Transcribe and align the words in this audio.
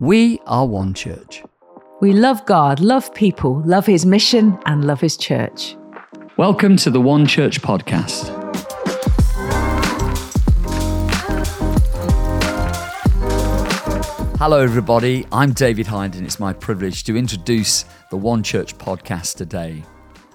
We 0.00 0.40
are 0.46 0.66
one 0.66 0.94
church. 0.94 1.42
We 2.00 2.14
love 2.14 2.46
God, 2.46 2.80
love 2.80 3.12
people, 3.12 3.60
love 3.66 3.84
His 3.84 4.06
mission, 4.06 4.58
and 4.64 4.86
love 4.86 4.98
His 4.98 5.14
church. 5.14 5.76
Welcome 6.38 6.78
to 6.78 6.90
the 6.90 7.02
One 7.02 7.26
Church 7.26 7.60
podcast. 7.60 8.30
Hello, 14.38 14.62
everybody. 14.62 15.26
I'm 15.30 15.52
David 15.52 15.86
Hyde, 15.88 16.14
and 16.14 16.24
it's 16.24 16.40
my 16.40 16.54
privilege 16.54 17.04
to 17.04 17.14
introduce 17.14 17.84
the 18.10 18.16
One 18.16 18.42
Church 18.42 18.78
podcast 18.78 19.36
today. 19.36 19.82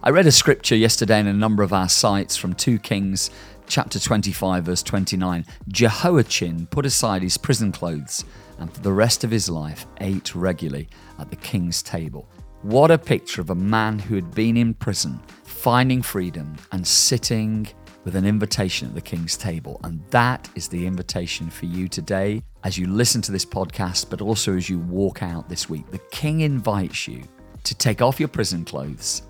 I 0.03 0.11
read 0.11 0.27
a 0.27 0.31
scripture 0.31 0.75
yesterday 0.75 1.19
in 1.19 1.25
a 1.25 1.33
number 1.33 1.63
of 1.63 1.73
our 1.73 1.89
sites 1.89 2.37
from 2.37 2.53
2 2.53 2.77
Kings 2.77 3.31
chapter 3.65 3.99
25, 3.99 4.65
verse 4.65 4.83
29. 4.83 5.43
Jehoiachin 5.69 6.67
put 6.67 6.85
aside 6.85 7.23
his 7.23 7.39
prison 7.39 7.71
clothes 7.71 8.23
and 8.57 8.73
for 8.73 8.81
the 8.81 8.93
rest 8.93 9.23
of 9.23 9.31
his 9.31 9.49
life 9.49 9.85
ate 10.01 10.35
regularly 10.35 10.89
at 11.19 11.29
the 11.29 11.35
king's 11.35 11.81
table. 11.81 12.29
What 12.61 12.91
a 12.91 12.97
picture 12.97 13.41
of 13.41 13.51
a 13.51 13.55
man 13.55 13.99
who 13.99 14.15
had 14.15 14.33
been 14.33 14.57
in 14.57 14.73
prison, 14.73 15.19
finding 15.43 16.01
freedom 16.01 16.55
and 16.71 16.85
sitting 16.85 17.67
with 18.03 18.15
an 18.15 18.25
invitation 18.25 18.87
at 18.87 18.95
the 18.95 19.01
king's 19.01 19.35
table. 19.35 19.79
And 19.83 20.01
that 20.11 20.49
is 20.55 20.67
the 20.67 20.85
invitation 20.85 21.49
for 21.49 21.65
you 21.65 21.87
today 21.87 22.43
as 22.63 22.77
you 22.77 22.87
listen 22.87 23.21
to 23.23 23.31
this 23.31 23.45
podcast, 23.45 24.09
but 24.09 24.21
also 24.21 24.55
as 24.55 24.69
you 24.69 24.79
walk 24.79 25.21
out 25.21 25.49
this 25.49 25.69
week. 25.69 25.89
The 25.91 26.01
king 26.11 26.41
invites 26.41 27.07
you 27.07 27.23
to 27.63 27.75
take 27.75 28.01
off 28.01 28.19
your 28.19 28.29
prison 28.29 28.63
clothes 28.63 29.23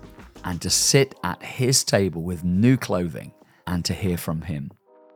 and 0.44 0.60
to 0.62 0.70
sit 0.70 1.14
at 1.24 1.42
his 1.42 1.84
table 1.84 2.22
with 2.22 2.44
new 2.44 2.76
clothing 2.76 3.32
and 3.66 3.84
to 3.84 3.92
hear 3.92 4.16
from 4.16 4.42
him. 4.42 4.70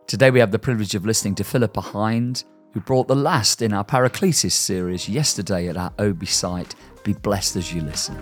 Today, 0.06 0.30
we 0.30 0.40
have 0.40 0.50
the 0.50 0.58
privilege 0.58 0.94
of 0.94 1.06
listening 1.06 1.36
to 1.36 1.44
Philippa 1.44 1.80
Hind, 1.80 2.44
who 2.72 2.80
brought 2.80 3.08
the 3.08 3.16
last 3.16 3.62
in 3.62 3.72
our 3.72 3.84
Paraclesis 3.84 4.52
series 4.52 5.08
yesterday 5.08 5.68
at 5.68 5.76
our 5.76 5.90
Oadby 5.98 6.28
site. 6.28 6.74
Be 7.02 7.12
blessed 7.12 7.56
as 7.56 7.72
you 7.72 7.80
listen. 7.82 8.16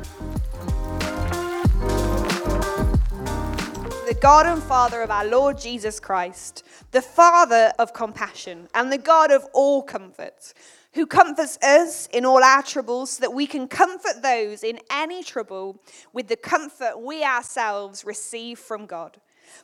The 4.06 4.16
God 4.20 4.46
and 4.46 4.62
Father 4.62 5.02
of 5.02 5.10
our 5.10 5.26
Lord 5.26 5.58
Jesus 5.58 6.00
Christ, 6.00 6.64
the 6.92 7.02
Father 7.02 7.72
of 7.78 7.92
compassion 7.92 8.68
and 8.74 8.90
the 8.90 8.98
God 8.98 9.30
of 9.30 9.44
all 9.52 9.82
comfort, 9.82 10.54
who 10.94 11.06
comforts 11.06 11.58
us 11.62 12.06
in 12.06 12.24
all 12.24 12.42
our 12.42 12.62
troubles 12.62 13.10
so 13.10 13.20
that 13.20 13.34
we 13.34 13.46
can 13.46 13.68
comfort 13.68 14.22
those 14.22 14.64
in 14.64 14.80
any 14.90 15.22
trouble 15.22 15.82
with 16.14 16.28
the 16.28 16.36
comfort 16.36 16.98
we 17.00 17.22
ourselves 17.22 18.04
receive 18.04 18.58
from 18.58 18.86
God. 18.86 19.18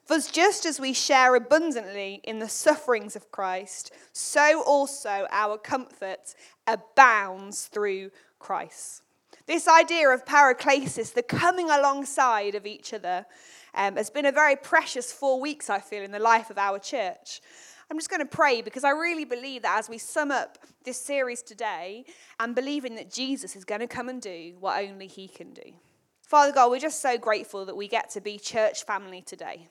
For 0.04 0.18
just 0.18 0.66
as 0.66 0.80
we 0.80 0.92
share 0.92 1.34
abundantly 1.34 2.20
in 2.24 2.38
the 2.38 2.48
sufferings 2.48 3.16
of 3.16 3.30
Christ, 3.30 3.92
so 4.12 4.62
also 4.62 5.26
our 5.30 5.58
comfort 5.58 6.34
abounds 6.66 7.66
through 7.66 8.10
Christ. 8.38 9.02
This 9.46 9.68
idea 9.68 10.08
of 10.08 10.24
paraclesis, 10.24 11.12
the 11.12 11.22
coming 11.22 11.70
alongside 11.70 12.54
of 12.54 12.66
each 12.66 12.94
other, 12.94 13.26
um, 13.74 13.96
has 13.96 14.08
been 14.08 14.26
a 14.26 14.32
very 14.32 14.56
precious 14.56 15.12
four 15.12 15.40
weeks, 15.40 15.68
I 15.68 15.80
feel, 15.80 16.02
in 16.02 16.12
the 16.12 16.18
life 16.18 16.50
of 16.50 16.58
our 16.58 16.78
church. 16.78 17.40
I'm 17.90 17.98
just 17.98 18.08
going 18.08 18.20
to 18.20 18.26
pray 18.26 18.62
because 18.62 18.84
I 18.84 18.90
really 18.90 19.24
believe 19.24 19.62
that 19.62 19.78
as 19.78 19.88
we 19.88 19.98
sum 19.98 20.30
up 20.30 20.58
this 20.84 20.98
series 20.98 21.42
today, 21.42 22.04
I'm 22.40 22.54
believing 22.54 22.94
that 22.94 23.10
Jesus 23.10 23.56
is 23.56 23.64
going 23.64 23.80
to 23.80 23.86
come 23.86 24.08
and 24.08 24.22
do 24.22 24.54
what 24.58 24.82
only 24.82 25.06
He 25.06 25.28
can 25.28 25.52
do. 25.52 25.74
Father 26.26 26.52
God, 26.52 26.70
we're 26.70 26.78
just 26.78 27.02
so 27.02 27.18
grateful 27.18 27.66
that 27.66 27.76
we 27.76 27.86
get 27.86 28.08
to 28.10 28.20
be 28.20 28.38
church 28.38 28.84
family 28.84 29.20
today. 29.20 29.68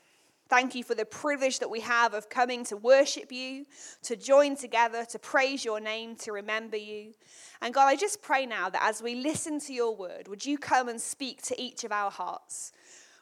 Thank 0.50 0.76
you 0.76 0.84
for 0.84 0.94
the 0.94 1.06
privilege 1.06 1.58
that 1.60 1.70
we 1.70 1.80
have 1.80 2.14
of 2.14 2.30
coming 2.30 2.64
to 2.66 2.78
worship 2.78 3.32
you, 3.32 3.66
to 4.04 4.16
join 4.16 4.56
together, 4.56 5.04
to 5.06 5.18
praise 5.18 5.66
your 5.66 5.80
name, 5.80 6.16
to 6.18 6.32
remember 6.32 6.78
you. 6.78 7.14
And 7.62 7.74
God, 7.74 7.88
I 7.88 7.96
just 7.96 8.22
pray 8.22 8.46
now 8.46 8.70
that 8.70 8.84
as 8.84 9.02
we 9.02 9.16
listen 9.16 9.60
to 9.62 9.74
your 9.74 9.96
word, 9.96 10.28
would 10.28 10.46
you 10.46 10.60
come 10.60 10.90
and 10.90 11.02
speak 11.02 11.42
to 11.44 11.60
each 11.60 11.84
of 11.86 11.92
our 11.92 12.12
hearts? 12.12 12.72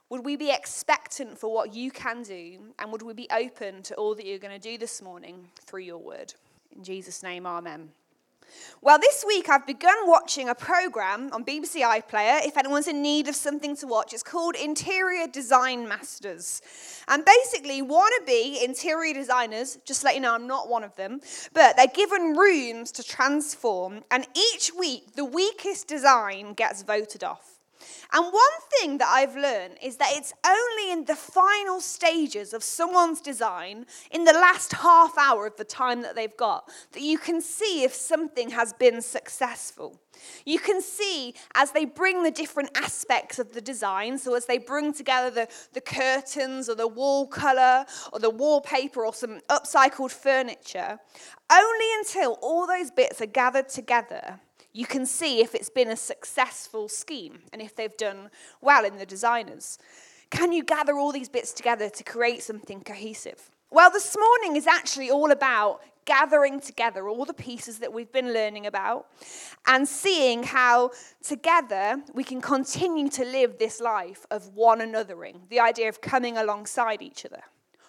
Would 0.09 0.25
we 0.25 0.35
be 0.35 0.51
expectant 0.51 1.37
for 1.37 1.53
what 1.53 1.73
you 1.73 1.89
can 1.89 2.23
do? 2.23 2.59
And 2.79 2.91
would 2.91 3.01
we 3.01 3.13
be 3.13 3.29
open 3.31 3.81
to 3.83 3.95
all 3.95 4.13
that 4.15 4.25
you're 4.25 4.39
going 4.39 4.59
to 4.59 4.59
do 4.59 4.77
this 4.77 5.01
morning 5.01 5.47
through 5.61 5.83
your 5.83 5.99
word? 5.99 6.33
In 6.75 6.83
Jesus' 6.83 7.23
name, 7.23 7.45
amen. 7.45 7.91
Well, 8.81 8.97
this 8.99 9.23
week 9.27 9.49
I've 9.49 9.67
begun 9.67 9.95
watching 10.07 10.49
a 10.49 10.55
program 10.55 11.29
on 11.33 11.45
BBC 11.45 11.81
iPlayer. 11.81 12.45
If 12.45 12.57
anyone's 12.57 12.87
in 12.87 13.01
need 13.01 13.27
of 13.27 13.35
something 13.35 13.75
to 13.77 13.87
watch, 13.87 14.13
it's 14.13 14.23
called 14.23 14.55
Interior 14.55 15.27
Design 15.27 15.87
Masters. 15.87 16.61
And 17.07 17.23
basically, 17.23 17.81
wannabe 17.81 18.63
interior 18.63 19.13
designers, 19.13 19.77
just 19.85 20.03
let 20.03 20.15
you 20.15 20.21
know 20.21 20.33
I'm 20.33 20.47
not 20.47 20.69
one 20.69 20.83
of 20.83 20.95
them, 20.95 21.21
but 21.53 21.77
they're 21.77 21.87
given 21.87 22.35
rooms 22.35 22.91
to 22.93 23.03
transform. 23.03 24.03
And 24.09 24.27
each 24.35 24.71
week, 24.77 25.15
the 25.15 25.25
weakest 25.25 25.87
design 25.87 26.53
gets 26.53 26.81
voted 26.83 27.23
off. 27.23 27.50
And 28.13 28.25
one 28.25 28.57
thing 28.79 28.97
that 28.97 29.07
I've 29.07 29.35
learned 29.35 29.77
is 29.81 29.97
that 29.97 30.09
it's 30.11 30.33
only 30.45 30.91
in 30.91 31.05
the 31.05 31.15
final 31.15 31.79
stages 31.79 32.53
of 32.53 32.63
someone's 32.63 33.21
design, 33.21 33.85
in 34.11 34.23
the 34.25 34.33
last 34.33 34.73
half 34.73 35.17
hour 35.17 35.47
of 35.47 35.55
the 35.55 35.63
time 35.63 36.01
that 36.01 36.15
they've 36.15 36.35
got, 36.35 36.69
that 36.91 37.01
you 37.01 37.17
can 37.17 37.41
see 37.41 37.83
if 37.83 37.93
something 37.93 38.49
has 38.49 38.73
been 38.73 39.01
successful. 39.01 39.99
You 40.45 40.59
can 40.59 40.81
see 40.81 41.35
as 41.55 41.71
they 41.71 41.85
bring 41.85 42.23
the 42.23 42.31
different 42.31 42.69
aspects 42.75 43.39
of 43.39 43.53
the 43.53 43.61
design, 43.61 44.17
so 44.17 44.35
as 44.35 44.45
they 44.45 44.57
bring 44.57 44.93
together 44.93 45.29
the, 45.29 45.47
the 45.73 45.81
curtains 45.81 46.69
or 46.69 46.75
the 46.75 46.87
wall 46.87 47.27
colour 47.27 47.85
or 48.13 48.19
the 48.19 48.29
wallpaper 48.29 49.05
or 49.05 49.13
some 49.13 49.39
upcycled 49.49 50.11
furniture, 50.11 50.99
only 51.51 51.85
until 51.99 52.37
all 52.41 52.67
those 52.67 52.91
bits 52.91 53.21
are 53.21 53.25
gathered 53.25 53.69
together 53.69 54.39
you 54.73 54.85
can 54.85 55.05
see 55.05 55.41
if 55.41 55.53
it's 55.53 55.69
been 55.69 55.89
a 55.89 55.97
successful 55.97 56.87
scheme 56.87 57.39
and 57.51 57.61
if 57.61 57.75
they've 57.75 57.97
done 57.97 58.29
well 58.61 58.85
in 58.85 58.97
the 58.97 59.05
designers. 59.05 59.77
Can 60.29 60.51
you 60.53 60.63
gather 60.63 60.95
all 60.95 61.11
these 61.11 61.29
bits 61.29 61.51
together 61.51 61.89
to 61.89 62.03
create 62.03 62.41
something 62.41 62.81
cohesive? 62.81 63.49
Well, 63.69 63.91
this 63.91 64.17
morning 64.17 64.55
is 64.55 64.67
actually 64.67 65.09
all 65.09 65.31
about 65.31 65.81
gathering 66.05 66.59
together 66.59 67.07
all 67.07 67.25
the 67.25 67.33
pieces 67.33 67.79
that 67.79 67.93
we've 67.93 68.11
been 68.11 68.33
learning 68.33 68.65
about 68.65 69.07
and 69.67 69.87
seeing 69.87 70.43
how 70.43 70.91
together 71.23 72.01
we 72.13 72.23
can 72.23 72.41
continue 72.41 73.07
to 73.09 73.23
live 73.23 73.57
this 73.59 73.79
life 73.79 74.25
of 74.31 74.55
one 74.55 74.79
anothering, 74.79 75.47
the 75.49 75.59
idea 75.59 75.87
of 75.87 76.01
coming 76.01 76.37
alongside 76.37 77.01
each 77.01 77.25
other. 77.25 77.41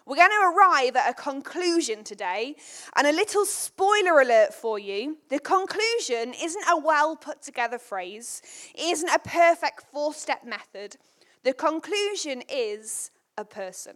We're 0.06 0.16
going 0.16 0.30
to 0.30 0.56
arrive 0.56 0.96
at 0.96 1.10
a 1.10 1.14
conclusion 1.14 2.04
today, 2.04 2.56
and 2.96 3.06
a 3.06 3.12
little 3.12 3.44
spoiler 3.44 4.20
alert 4.20 4.52
for 4.52 4.78
you. 4.78 5.18
The 5.28 5.38
conclusion 5.38 6.34
isn't 6.40 6.64
a 6.68 6.78
well 6.78 7.16
put 7.16 7.42
together 7.42 7.78
phrase, 7.78 8.42
it 8.74 8.82
isn't 8.82 9.08
a 9.08 9.18
perfect 9.18 9.84
four 9.92 10.12
step 10.12 10.44
method. 10.44 10.96
The 11.44 11.52
conclusion 11.52 12.42
is 12.48 13.10
a 13.36 13.44
person 13.44 13.94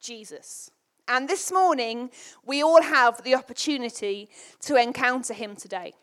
Jesus. 0.00 0.70
And 1.08 1.26
this 1.26 1.50
morning, 1.50 2.10
we 2.44 2.62
all 2.62 2.82
have 2.82 3.22
the 3.24 3.34
opportunity 3.34 4.28
to 4.60 4.76
encounter 4.76 5.32
him 5.32 5.56
today. 5.56 5.94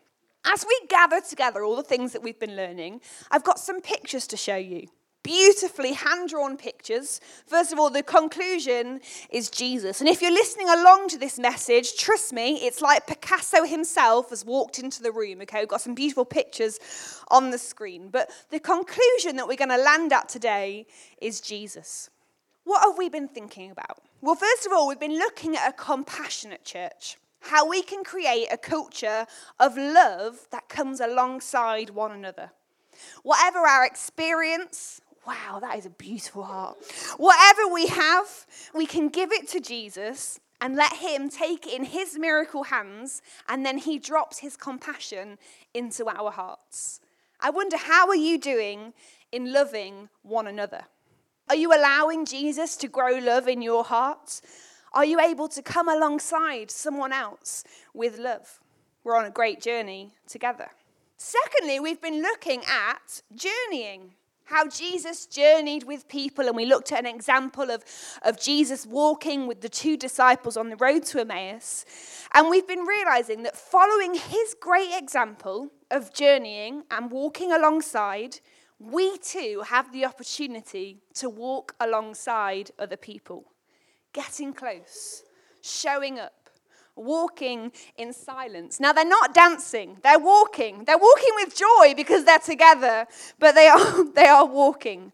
As 0.44 0.64
we 0.66 0.86
gather 0.88 1.20
together 1.20 1.64
all 1.64 1.76
the 1.76 1.82
things 1.82 2.12
that 2.12 2.22
we've 2.22 2.38
been 2.38 2.56
learning, 2.56 3.00
I've 3.30 3.44
got 3.44 3.58
some 3.58 3.80
pictures 3.80 4.26
to 4.28 4.36
show 4.36 4.56
you 4.56 4.88
beautifully 5.26 5.92
hand 5.92 6.28
drawn 6.28 6.56
pictures. 6.56 7.20
First 7.46 7.72
of 7.72 7.78
all, 7.80 7.90
the 7.90 8.02
conclusion 8.02 9.00
is 9.30 9.50
Jesus. 9.50 10.00
And 10.00 10.08
if 10.08 10.22
you're 10.22 10.32
listening 10.32 10.68
along 10.68 11.08
to 11.08 11.18
this 11.18 11.36
message, 11.38 11.96
trust 11.96 12.32
me, 12.32 12.58
it's 12.58 12.80
like 12.80 13.08
Picasso 13.08 13.64
himself 13.64 14.30
has 14.30 14.44
walked 14.44 14.78
into 14.78 15.02
the 15.02 15.10
room. 15.10 15.40
Okay, 15.42 15.58
we've 15.58 15.68
got 15.68 15.80
some 15.80 15.96
beautiful 15.96 16.24
pictures 16.24 16.78
on 17.28 17.50
the 17.50 17.58
screen. 17.58 18.08
But 18.08 18.30
the 18.50 18.60
conclusion 18.60 19.34
that 19.36 19.48
we're 19.48 19.56
going 19.56 19.70
to 19.70 19.76
land 19.76 20.12
at 20.12 20.28
today 20.28 20.86
is 21.20 21.40
Jesus. 21.40 22.08
What 22.62 22.82
have 22.84 22.96
we 22.96 23.08
been 23.08 23.28
thinking 23.28 23.72
about? 23.72 24.02
Well, 24.20 24.36
first 24.36 24.64
of 24.64 24.72
all, 24.72 24.86
we've 24.86 25.00
been 25.00 25.18
looking 25.18 25.56
at 25.56 25.68
a 25.68 25.72
compassionate 25.72 26.64
church 26.64 27.16
how 27.40 27.68
we 27.68 27.80
can 27.80 28.02
create 28.02 28.48
a 28.50 28.56
culture 28.56 29.24
of 29.60 29.76
love 29.76 30.48
that 30.50 30.68
comes 30.68 31.00
alongside 31.00 31.90
one 31.90 32.10
another. 32.10 32.50
Whatever 33.22 33.60
our 33.60 33.84
experience, 33.84 35.00
wow, 35.26 35.58
that 35.60 35.76
is 35.78 35.86
a 35.86 35.90
beautiful 35.90 36.44
heart. 36.44 36.76
Whatever 37.16 37.66
we 37.72 37.86
have, 37.88 38.46
we 38.74 38.86
can 38.86 39.08
give 39.08 39.32
it 39.32 39.48
to 39.48 39.60
Jesus 39.60 40.40
and 40.60 40.76
let 40.76 40.94
Him 40.94 41.28
take 41.28 41.66
it 41.66 41.74
in 41.74 41.84
His 41.84 42.18
miracle 42.18 42.64
hands, 42.64 43.22
and 43.48 43.64
then 43.64 43.78
He 43.78 43.98
drops 43.98 44.38
His 44.38 44.56
compassion 44.56 45.38
into 45.74 46.08
our 46.08 46.30
hearts. 46.30 47.00
I 47.40 47.50
wonder, 47.50 47.76
how 47.76 48.08
are 48.08 48.16
you 48.16 48.38
doing 48.38 48.94
in 49.32 49.52
loving 49.52 50.08
one 50.22 50.46
another? 50.46 50.82
Are 51.48 51.56
you 51.56 51.72
allowing 51.72 52.24
Jesus 52.24 52.76
to 52.78 52.88
grow 52.88 53.18
love 53.18 53.46
in 53.46 53.62
your 53.62 53.84
heart? 53.84 54.40
Are 54.92 55.04
you 55.04 55.20
able 55.20 55.48
to 55.48 55.62
come 55.62 55.88
alongside 55.88 56.70
someone 56.70 57.12
else 57.12 57.62
with 57.92 58.18
love? 58.18 58.60
We're 59.04 59.16
on 59.16 59.26
a 59.26 59.30
great 59.30 59.60
journey 59.60 60.12
together. 60.26 60.70
Secondly, 61.18 61.78
we've 61.78 62.00
been 62.00 62.22
looking 62.22 62.62
at 62.66 63.22
journeying. 63.34 64.14
How 64.46 64.68
Jesus 64.68 65.26
journeyed 65.26 65.84
with 65.84 66.08
people, 66.08 66.46
and 66.46 66.56
we 66.56 66.66
looked 66.66 66.92
at 66.92 67.00
an 67.00 67.06
example 67.06 67.70
of, 67.70 67.84
of 68.22 68.40
Jesus 68.40 68.86
walking 68.86 69.46
with 69.46 69.60
the 69.60 69.68
two 69.68 69.96
disciples 69.96 70.56
on 70.56 70.70
the 70.70 70.76
road 70.76 71.04
to 71.06 71.20
Emmaus. 71.20 71.84
And 72.32 72.48
we've 72.48 72.66
been 72.66 72.84
realizing 72.84 73.42
that 73.42 73.56
following 73.56 74.14
his 74.14 74.56
great 74.60 74.92
example 74.96 75.70
of 75.90 76.14
journeying 76.14 76.84
and 76.92 77.10
walking 77.10 77.52
alongside, 77.52 78.38
we 78.78 79.18
too 79.18 79.64
have 79.66 79.92
the 79.92 80.04
opportunity 80.04 81.02
to 81.14 81.28
walk 81.28 81.74
alongside 81.80 82.70
other 82.78 82.96
people, 82.96 83.46
getting 84.12 84.52
close, 84.52 85.24
showing 85.60 86.20
up 86.20 86.45
walking 86.96 87.72
in 87.96 88.12
silence. 88.12 88.80
Now, 88.80 88.92
they're 88.92 89.04
not 89.04 89.34
dancing, 89.34 89.98
they're 90.02 90.18
walking. 90.18 90.84
They're 90.84 90.98
walking 90.98 91.32
with 91.36 91.54
joy 91.54 91.94
because 91.94 92.24
they're 92.24 92.38
together, 92.38 93.06
but 93.38 93.54
they 93.54 93.68
are, 93.68 94.04
they 94.14 94.26
are 94.26 94.46
walking. 94.46 95.12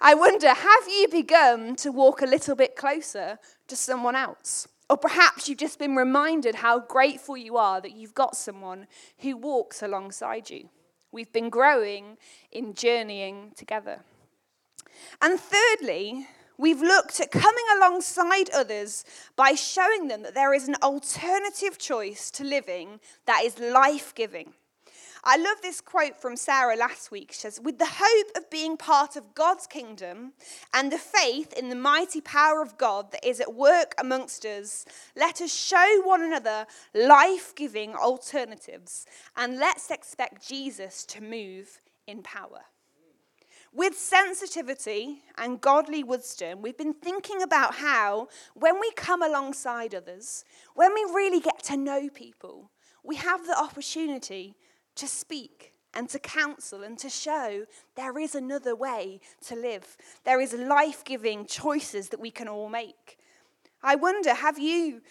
I 0.00 0.14
wonder, 0.14 0.48
have 0.48 0.88
you 0.88 1.08
begun 1.10 1.74
to 1.76 1.90
walk 1.90 2.22
a 2.22 2.26
little 2.26 2.54
bit 2.54 2.76
closer 2.76 3.38
to 3.66 3.76
someone 3.76 4.14
else? 4.14 4.68
Or 4.88 4.96
perhaps 4.96 5.48
you've 5.48 5.58
just 5.58 5.78
been 5.78 5.96
reminded 5.96 6.54
how 6.54 6.78
grateful 6.78 7.36
you 7.36 7.56
are 7.56 7.80
that 7.80 7.94
you've 7.94 8.14
got 8.14 8.36
someone 8.36 8.86
who 9.18 9.36
walks 9.36 9.82
alongside 9.82 10.48
you. 10.48 10.68
We've 11.10 11.32
been 11.32 11.50
growing 11.50 12.16
in 12.52 12.74
journeying 12.74 13.52
together. 13.56 14.00
And 15.20 15.38
thirdly, 15.38 16.26
We've 16.58 16.82
looked 16.82 17.20
at 17.20 17.30
coming 17.30 17.64
alongside 17.76 18.50
others 18.50 19.04
by 19.36 19.52
showing 19.52 20.08
them 20.08 20.22
that 20.24 20.34
there 20.34 20.52
is 20.52 20.66
an 20.66 20.74
alternative 20.82 21.78
choice 21.78 22.32
to 22.32 22.44
living 22.44 22.98
that 23.26 23.44
is 23.44 23.60
life 23.60 24.12
giving. 24.14 24.54
I 25.22 25.36
love 25.36 25.58
this 25.62 25.80
quote 25.80 26.20
from 26.20 26.36
Sarah 26.36 26.76
last 26.76 27.10
week. 27.10 27.32
She 27.32 27.40
says, 27.40 27.60
With 27.60 27.78
the 27.78 27.88
hope 27.88 28.36
of 28.36 28.50
being 28.50 28.76
part 28.76 29.14
of 29.14 29.34
God's 29.34 29.66
kingdom 29.66 30.32
and 30.72 30.90
the 30.90 30.98
faith 30.98 31.52
in 31.52 31.68
the 31.68 31.76
mighty 31.76 32.20
power 32.20 32.60
of 32.60 32.76
God 32.76 33.12
that 33.12 33.24
is 33.24 33.40
at 33.40 33.54
work 33.54 33.94
amongst 33.98 34.44
us, 34.44 34.84
let 35.16 35.40
us 35.40 35.54
show 35.54 36.00
one 36.04 36.22
another 36.22 36.66
life 36.94 37.54
giving 37.54 37.94
alternatives 37.94 39.06
and 39.36 39.58
let's 39.58 39.90
expect 39.90 40.46
Jesus 40.48 41.04
to 41.06 41.22
move 41.22 41.80
in 42.06 42.22
power. 42.22 42.62
With 43.72 43.98
sensitivity 43.98 45.22
and 45.36 45.60
godly 45.60 46.02
wisdom, 46.02 46.62
we've 46.62 46.76
been 46.76 46.94
thinking 46.94 47.42
about 47.42 47.74
how, 47.76 48.28
when 48.54 48.80
we 48.80 48.90
come 48.92 49.22
alongside 49.22 49.94
others, 49.94 50.44
when 50.74 50.94
we 50.94 51.02
really 51.14 51.40
get 51.40 51.62
to 51.64 51.76
know 51.76 52.08
people, 52.08 52.70
we 53.04 53.16
have 53.16 53.46
the 53.46 53.58
opportunity 53.58 54.56
to 54.94 55.06
speak 55.06 55.74
and 55.92 56.08
to 56.08 56.18
counsel 56.18 56.82
and 56.82 56.98
to 56.98 57.10
show 57.10 57.66
there 57.94 58.18
is 58.18 58.34
another 58.34 58.74
way 58.74 59.20
to 59.46 59.54
live. 59.54 59.96
There 60.24 60.40
is 60.40 60.54
life 60.54 61.04
giving 61.04 61.44
choices 61.44 62.08
that 62.08 62.20
we 62.20 62.30
can 62.30 62.48
all 62.48 62.68
make. 62.68 63.18
I 63.82 63.96
wonder, 63.96 64.32
have 64.32 64.58
you 64.58 65.02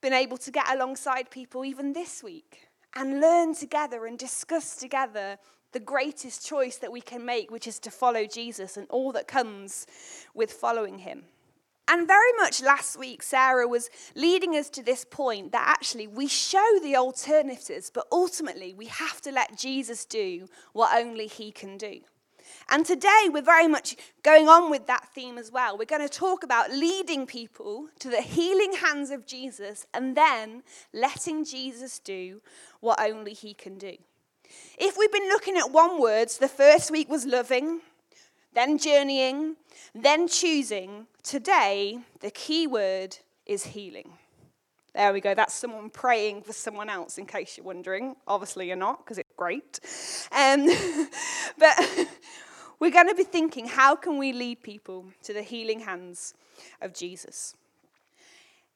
been 0.00 0.12
able 0.12 0.36
to 0.38 0.50
get 0.50 0.68
alongside 0.68 1.30
people 1.30 1.64
even 1.64 1.92
this 1.92 2.22
week 2.22 2.68
and 2.96 3.20
learn 3.20 3.54
together 3.54 4.06
and 4.06 4.18
discuss 4.18 4.76
together 4.76 5.38
the 5.72 5.80
greatest 5.80 6.46
choice 6.46 6.76
that 6.76 6.92
we 6.92 7.00
can 7.00 7.24
make, 7.24 7.50
which 7.50 7.66
is 7.66 7.78
to 7.80 7.90
follow 7.90 8.26
Jesus 8.26 8.76
and 8.76 8.86
all 8.90 9.12
that 9.12 9.28
comes 9.28 9.86
with 10.34 10.52
following 10.52 10.98
him. 10.98 11.24
And 11.88 12.06
very 12.06 12.32
much 12.36 12.62
last 12.62 12.96
week, 12.96 13.20
Sarah 13.20 13.66
was 13.66 13.90
leading 14.14 14.54
us 14.54 14.70
to 14.70 14.82
this 14.82 15.04
point 15.04 15.50
that 15.50 15.66
actually 15.66 16.06
we 16.06 16.28
show 16.28 16.78
the 16.82 16.94
alternatives, 16.94 17.90
but 17.92 18.06
ultimately 18.12 18.74
we 18.74 18.86
have 18.86 19.20
to 19.22 19.32
let 19.32 19.58
Jesus 19.58 20.04
do 20.04 20.46
what 20.72 20.96
only 20.96 21.26
he 21.26 21.50
can 21.50 21.76
do. 21.76 22.00
And 22.68 22.86
today 22.86 23.28
we're 23.28 23.42
very 23.42 23.66
much 23.66 23.96
going 24.22 24.48
on 24.48 24.70
with 24.70 24.86
that 24.86 25.08
theme 25.12 25.36
as 25.36 25.50
well. 25.50 25.76
We're 25.76 25.84
going 25.84 26.06
to 26.06 26.08
talk 26.08 26.44
about 26.44 26.70
leading 26.70 27.26
people 27.26 27.88
to 27.98 28.08
the 28.08 28.22
healing 28.22 28.74
hands 28.74 29.10
of 29.10 29.26
Jesus 29.26 29.84
and 29.92 30.16
then 30.16 30.62
letting 30.92 31.44
Jesus 31.44 31.98
do 31.98 32.40
what 32.78 33.00
only 33.00 33.34
he 33.34 33.52
can 33.52 33.78
do. 33.78 33.96
If 34.78 34.96
we've 34.96 35.12
been 35.12 35.28
looking 35.28 35.56
at 35.56 35.70
one 35.70 36.00
word, 36.00 36.28
the 36.28 36.48
first 36.48 36.90
week 36.90 37.08
was 37.08 37.26
loving, 37.26 37.80
then 38.54 38.78
journeying, 38.78 39.56
then 39.94 40.28
choosing. 40.28 41.06
Today, 41.22 41.98
the 42.20 42.30
key 42.30 42.66
word 42.66 43.18
is 43.46 43.64
healing. 43.64 44.12
There 44.94 45.12
we 45.12 45.20
go. 45.20 45.34
That's 45.34 45.54
someone 45.54 45.90
praying 45.90 46.42
for 46.42 46.52
someone 46.52 46.88
else, 46.88 47.18
in 47.18 47.26
case 47.26 47.56
you're 47.56 47.66
wondering. 47.66 48.16
Obviously, 48.26 48.66
you're 48.66 48.76
not, 48.76 49.04
because 49.04 49.18
it's 49.18 49.32
great. 49.36 49.78
Um, 50.32 50.66
but 51.58 52.08
we're 52.80 52.90
going 52.90 53.08
to 53.08 53.14
be 53.14 53.24
thinking 53.24 53.66
how 53.66 53.94
can 53.94 54.18
we 54.18 54.32
lead 54.32 54.62
people 54.62 55.06
to 55.22 55.32
the 55.32 55.42
healing 55.42 55.80
hands 55.80 56.34
of 56.80 56.92
Jesus? 56.92 57.54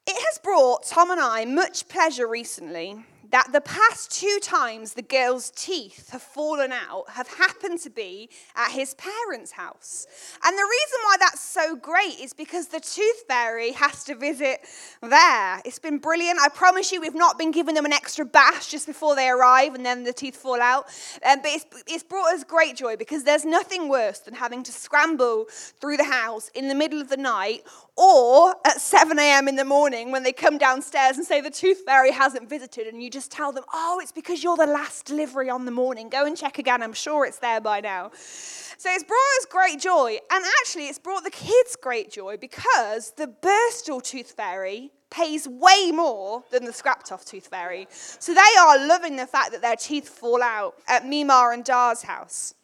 It 0.07 0.17
has 0.17 0.39
brought 0.39 0.85
Tom 0.85 1.11
and 1.11 1.21
I 1.21 1.47
much 1.47 1.89
pleasure 1.89 2.29
recently 2.29 3.05
that 3.35 3.51
the 3.51 3.61
past 3.61 4.13
two 4.13 4.39
times 4.41 4.95
the 4.95 5.03
girl's 5.03 5.51
teeth 5.51 6.11
have 6.11 6.23
fallen 6.23 6.71
out 6.71 7.03
have 7.11 7.27
happened 7.27 7.81
to 7.81 7.91
be 7.91 8.31
at 8.55 8.71
his 8.71 8.95
parents' 8.95 9.51
house. 9.51 10.07
And 10.45 10.57
the 10.57 10.63
reason 10.63 10.99
why 11.03 11.17
that's 11.19 11.41
so 11.41 11.75
great 11.75 12.21
is 12.21 12.33
because 12.33 12.69
the 12.69 12.79
tooth 12.79 13.25
fairy 13.27 13.73
has 13.73 14.05
to 14.05 14.15
visit 14.15 14.61
there. 15.03 15.61
It's 15.65 15.81
been 15.81 15.99
brilliant. 15.99 16.39
I 16.41 16.49
promise 16.49 16.93
you, 16.93 17.01
we've 17.01 17.13
not 17.13 17.37
been 17.37 17.51
giving 17.51 17.75
them 17.75 17.85
an 17.85 17.93
extra 17.93 18.25
bash 18.25 18.69
just 18.69 18.87
before 18.87 19.17
they 19.17 19.29
arrive 19.29 19.75
and 19.75 19.85
then 19.85 20.05
the 20.05 20.13
teeth 20.13 20.37
fall 20.37 20.63
out. 20.63 20.87
Um, 21.29 21.41
but 21.43 21.51
it's, 21.51 21.67
it's 21.89 22.05
brought 22.05 22.33
us 22.33 22.45
great 22.45 22.77
joy 22.77 22.95
because 22.95 23.25
there's 23.25 23.45
nothing 23.45 23.89
worse 23.89 24.21
than 24.21 24.35
having 24.35 24.63
to 24.63 24.71
scramble 24.71 25.47
through 25.51 25.97
the 25.97 26.05
house 26.05 26.53
in 26.55 26.69
the 26.69 26.75
middle 26.77 27.01
of 27.01 27.09
the 27.09 27.17
night 27.17 27.65
or 27.97 28.55
at 28.65 28.81
7 28.81 29.19
a.m. 29.19 29.47
in 29.47 29.57
the 29.57 29.65
morning 29.65 30.11
when 30.11 30.23
they 30.23 30.33
come 30.33 30.59
downstairs 30.59 31.17
and 31.17 31.27
say 31.27 31.41
the 31.41 31.51
tooth 31.51 31.83
fairy 31.85 32.11
hasn't 32.11 32.49
visited 32.49 32.87
and 32.87 33.03
you 33.03 33.09
just 33.09 33.24
tell 33.31 33.53
them, 33.53 33.65
oh, 33.73 34.01
it's 34.03 34.13
because 34.13 34.43
you're 34.43 34.57
the 34.57 34.67
last 34.67 35.07
delivery 35.07 35.51
on 35.51 35.65
the 35.65 35.71
morning. 35.71 36.09
Go 36.09 36.27
and 36.27 36.37
check 36.37 36.59
again. 36.59 36.83
I'm 36.83 36.93
sure 36.93 37.25
it's 37.27 37.39
there 37.39 37.61
by 37.61 37.81
now. 37.81 38.11
So 38.15 38.91
it's 38.91 39.05
brought 39.05 39.19
us 39.39 39.47
great 39.49 39.81
joy. 39.81 40.19
And 40.31 40.45
actually, 40.61 40.89
it's 40.89 40.99
brought 40.99 41.25
the 41.25 41.31
kids 41.31 41.77
great 41.81 42.11
joy 42.11 42.37
because 42.37 43.13
the 43.13 43.27
Birstall 43.27 44.03
Tooth 44.03 44.33
Fairy 44.33 44.91
pays 45.11 45.47
way 45.47 45.93
more 45.93 46.43
than 46.51 46.65
the 46.65 46.73
Scraptoft 46.73 47.27
Tooth 47.27 47.47
Fairy. 47.47 47.87
So 47.91 48.35
they 48.35 48.41
are 48.61 48.87
loving 48.87 49.17
the 49.17 49.27
fact 49.27 49.53
that 49.53 49.63
their 49.63 49.77
teeth 49.77 50.09
fall 50.09 50.43
out 50.43 50.75
at 50.89 51.07
Mima 51.07 51.51
and 51.53 51.65
Dar's 51.65 52.03
house. 52.03 52.55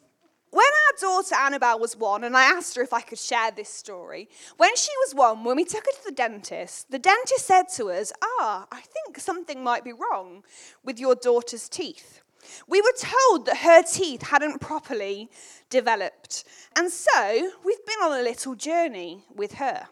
When 0.51 0.67
our 0.67 0.99
daughter 1.01 1.35
Annabelle 1.37 1.79
was 1.79 1.97
one, 1.97 2.25
and 2.25 2.37
I 2.37 2.45
asked 2.45 2.75
her 2.77 2.83
if 2.83 2.93
I 2.93 3.01
could 3.01 3.19
share 3.19 3.51
this 3.53 3.69
story, 3.69 4.29
when 4.57 4.75
she 4.75 4.91
was 5.05 5.15
one, 5.15 5.45
when 5.45 5.57
we 5.57 5.65
took 5.65 5.85
her 5.85 5.93
to 5.93 6.05
the 6.07 6.13
dentist, 6.13 6.91
the 6.91 6.99
dentist 6.99 7.47
said 7.47 7.69
to 7.77 7.91
us, 7.91 8.13
Ah, 8.23 8.67
I 8.73 8.81
think 8.81 9.21
something 9.21 9.63
might 9.63 9.85
be 9.85 9.93
wrong 9.93 10.43
with 10.85 10.99
your 10.99 11.15
daughter's 11.15 11.69
teeth. 11.69 12.21
We 12.67 12.81
were 12.81 12.95
told 12.99 13.47
that 13.47 13.59
her 13.59 13.83
teeth 13.83 14.23
hadn't 14.23 14.61
properly 14.61 15.31
developed. 15.69 16.45
And 16.77 16.91
so 16.91 17.51
we've 17.65 17.87
been 17.87 18.03
on 18.03 18.19
a 18.19 18.23
little 18.23 18.55
journey 18.55 19.25
with 19.35 19.55
her. 19.55 19.87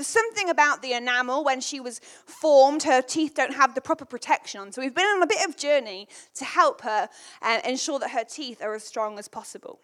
There's 0.00 0.06
something 0.06 0.48
about 0.48 0.80
the 0.80 0.94
enamel 0.94 1.44
when 1.44 1.60
she 1.60 1.78
was 1.78 2.00
formed, 2.24 2.84
her 2.84 3.02
teeth 3.02 3.34
don't 3.34 3.52
have 3.52 3.74
the 3.74 3.82
proper 3.82 4.06
protection 4.06 4.58
on. 4.58 4.72
So 4.72 4.80
we've 4.80 4.94
been 4.94 5.04
on 5.04 5.22
a 5.22 5.26
bit 5.26 5.46
of 5.46 5.58
journey 5.58 6.08
to 6.36 6.46
help 6.46 6.80
her 6.80 7.10
and 7.42 7.62
ensure 7.66 7.98
that 7.98 8.12
her 8.12 8.24
teeth 8.24 8.62
are 8.62 8.74
as 8.74 8.82
strong 8.82 9.18
as 9.18 9.28
possible. 9.28 9.78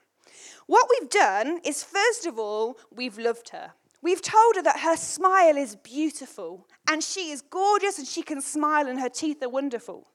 What 0.66 0.88
we've 0.88 1.10
done 1.10 1.60
is, 1.66 1.84
first 1.84 2.24
of 2.24 2.38
all, 2.38 2.78
we've 2.90 3.18
loved 3.18 3.50
her. 3.50 3.72
We've 4.00 4.22
told 4.22 4.56
her 4.56 4.62
that 4.62 4.80
her 4.80 4.96
smile 4.96 5.58
is 5.58 5.76
beautiful 5.76 6.66
and 6.90 7.04
she 7.04 7.30
is 7.30 7.42
gorgeous 7.42 7.98
and 7.98 8.08
she 8.08 8.22
can 8.22 8.40
smile 8.40 8.88
and 8.88 8.98
her 8.98 9.10
teeth 9.10 9.42
are 9.42 9.50
wonderful. 9.50 10.06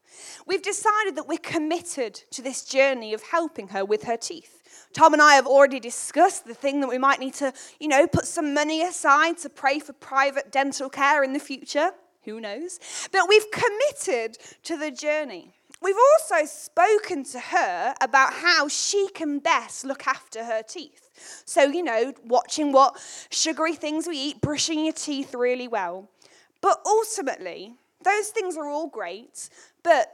We've 0.47 0.63
decided 0.63 1.15
that 1.15 1.27
we're 1.27 1.37
committed 1.37 2.15
to 2.31 2.41
this 2.41 2.63
journey 2.63 3.13
of 3.13 3.21
helping 3.21 3.67
her 3.67 3.85
with 3.85 4.05
her 4.05 4.17
teeth. 4.17 4.60
Tom 4.93 5.13
and 5.13 5.21
I 5.21 5.33
have 5.33 5.47
already 5.47 5.79
discussed 5.79 6.45
the 6.45 6.53
thing 6.53 6.81
that 6.81 6.89
we 6.89 6.97
might 6.97 7.19
need 7.19 7.33
to, 7.35 7.53
you 7.79 7.87
know, 7.87 8.07
put 8.07 8.25
some 8.25 8.53
money 8.53 8.83
aside 8.83 9.37
to 9.39 9.49
pray 9.49 9.79
for 9.79 9.93
private 9.93 10.51
dental 10.51 10.89
care 10.89 11.23
in 11.23 11.33
the 11.33 11.39
future. 11.39 11.91
Who 12.23 12.39
knows? 12.39 12.79
But 13.11 13.27
we've 13.27 13.49
committed 13.51 14.37
to 14.63 14.77
the 14.77 14.91
journey. 14.91 15.53
We've 15.81 15.95
also 15.95 16.45
spoken 16.45 17.23
to 17.25 17.39
her 17.39 17.95
about 18.01 18.33
how 18.33 18.67
she 18.67 19.07
can 19.15 19.39
best 19.39 19.83
look 19.83 20.05
after 20.05 20.43
her 20.43 20.61
teeth. 20.61 21.09
So, 21.45 21.63
you 21.63 21.81
know, 21.81 22.13
watching 22.23 22.71
what 22.71 22.99
sugary 23.31 23.73
things 23.73 24.07
we 24.07 24.17
eat, 24.17 24.41
brushing 24.41 24.85
your 24.85 24.93
teeth 24.93 25.33
really 25.33 25.67
well. 25.67 26.09
But 26.61 26.81
ultimately, 26.85 27.73
those 28.03 28.27
things 28.27 28.57
are 28.57 28.67
all 28.67 28.87
great, 28.87 29.49
but 29.81 30.13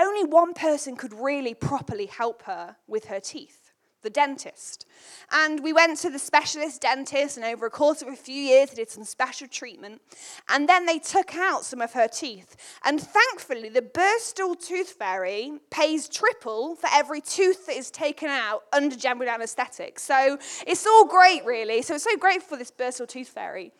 only 0.00 0.24
one 0.24 0.54
person 0.54 0.96
could 0.96 1.12
really 1.12 1.52
properly 1.52 2.06
help 2.06 2.42
her 2.42 2.76
with 2.86 3.06
her 3.06 3.20
teeth. 3.20 3.63
The 4.04 4.10
dentist. 4.10 4.86
And 5.32 5.60
we 5.64 5.72
went 5.72 5.98
to 5.98 6.10
the 6.10 6.18
specialist 6.20 6.82
dentist, 6.82 7.36
and 7.36 7.44
over 7.44 7.66
a 7.66 7.70
course 7.70 8.02
of 8.02 8.08
a 8.08 8.14
few 8.14 8.40
years, 8.40 8.70
they 8.70 8.76
did 8.76 8.90
some 8.90 9.02
special 9.02 9.48
treatment. 9.48 10.00
And 10.48 10.68
then 10.68 10.86
they 10.86 11.00
took 11.00 11.34
out 11.34 11.64
some 11.64 11.80
of 11.80 11.92
her 11.94 12.06
teeth. 12.06 12.56
And 12.84 13.00
thankfully, 13.00 13.68
the 13.68 13.82
Birstall 13.82 14.54
Tooth 14.54 14.90
Fairy 14.90 15.58
pays 15.70 16.08
triple 16.08 16.76
for 16.76 16.88
every 16.92 17.20
tooth 17.20 17.66
that 17.66 17.76
is 17.76 17.90
taken 17.90 18.28
out 18.28 18.62
under 18.72 18.94
general 18.94 19.28
anaesthetic. 19.28 19.98
So 19.98 20.38
it's 20.66 20.86
all 20.86 21.06
great, 21.06 21.44
really. 21.44 21.82
So 21.82 21.94
it's 21.94 22.04
so 22.04 22.16
grateful 22.16 22.50
for 22.50 22.56
this 22.56 22.70
Birstall 22.70 23.08
Tooth 23.08 23.28
Fairy. 23.28 23.72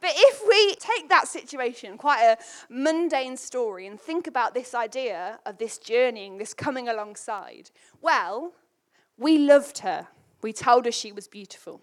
But 0.00 0.10
if 0.16 0.42
we 0.48 0.74
take 0.80 1.08
that 1.10 1.28
situation, 1.28 1.96
quite 1.96 2.22
a 2.24 2.36
mundane 2.68 3.36
story, 3.36 3.86
and 3.86 4.00
think 4.00 4.26
about 4.26 4.52
this 4.52 4.74
idea 4.74 5.38
of 5.46 5.58
this 5.58 5.78
journeying, 5.78 6.38
this 6.38 6.54
coming 6.54 6.88
alongside, 6.88 7.70
well, 8.00 8.52
we 9.18 9.38
loved 9.38 9.78
her. 9.78 10.08
We 10.42 10.52
told 10.52 10.86
her 10.86 10.92
she 10.92 11.12
was 11.12 11.28
beautiful. 11.28 11.80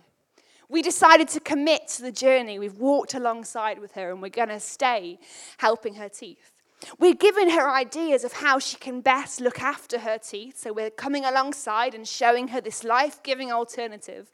We 0.68 0.82
decided 0.82 1.28
to 1.30 1.40
commit 1.40 1.88
to 1.90 2.04
the 2.04 2.12
journey. 2.12 2.60
We've 2.60 2.78
walked 2.78 3.14
alongside 3.14 3.80
with 3.80 3.94
her 3.94 4.12
and 4.12 4.22
we're 4.22 4.30
going 4.30 4.50
to 4.50 4.60
stay 4.60 5.18
helping 5.58 5.96
her 5.96 6.10
teeth. 6.10 6.52
We're 6.98 7.16
giving 7.16 7.50
her 7.50 7.70
ideas 7.70 8.24
of 8.24 8.34
how 8.34 8.60
she 8.60 8.78
can 8.78 9.02
best 9.02 9.42
look 9.42 9.62
after 9.62 10.00
her 10.00 10.18
teeth. 10.18 10.60
So 10.60 10.72
we're 10.72 10.92
coming 10.92 11.26
alongside 11.26 11.94
and 11.94 12.08
showing 12.08 12.50
her 12.50 12.62
this 12.62 12.84
life 12.84 13.22
giving 13.24 13.52
alternative. 13.52 14.32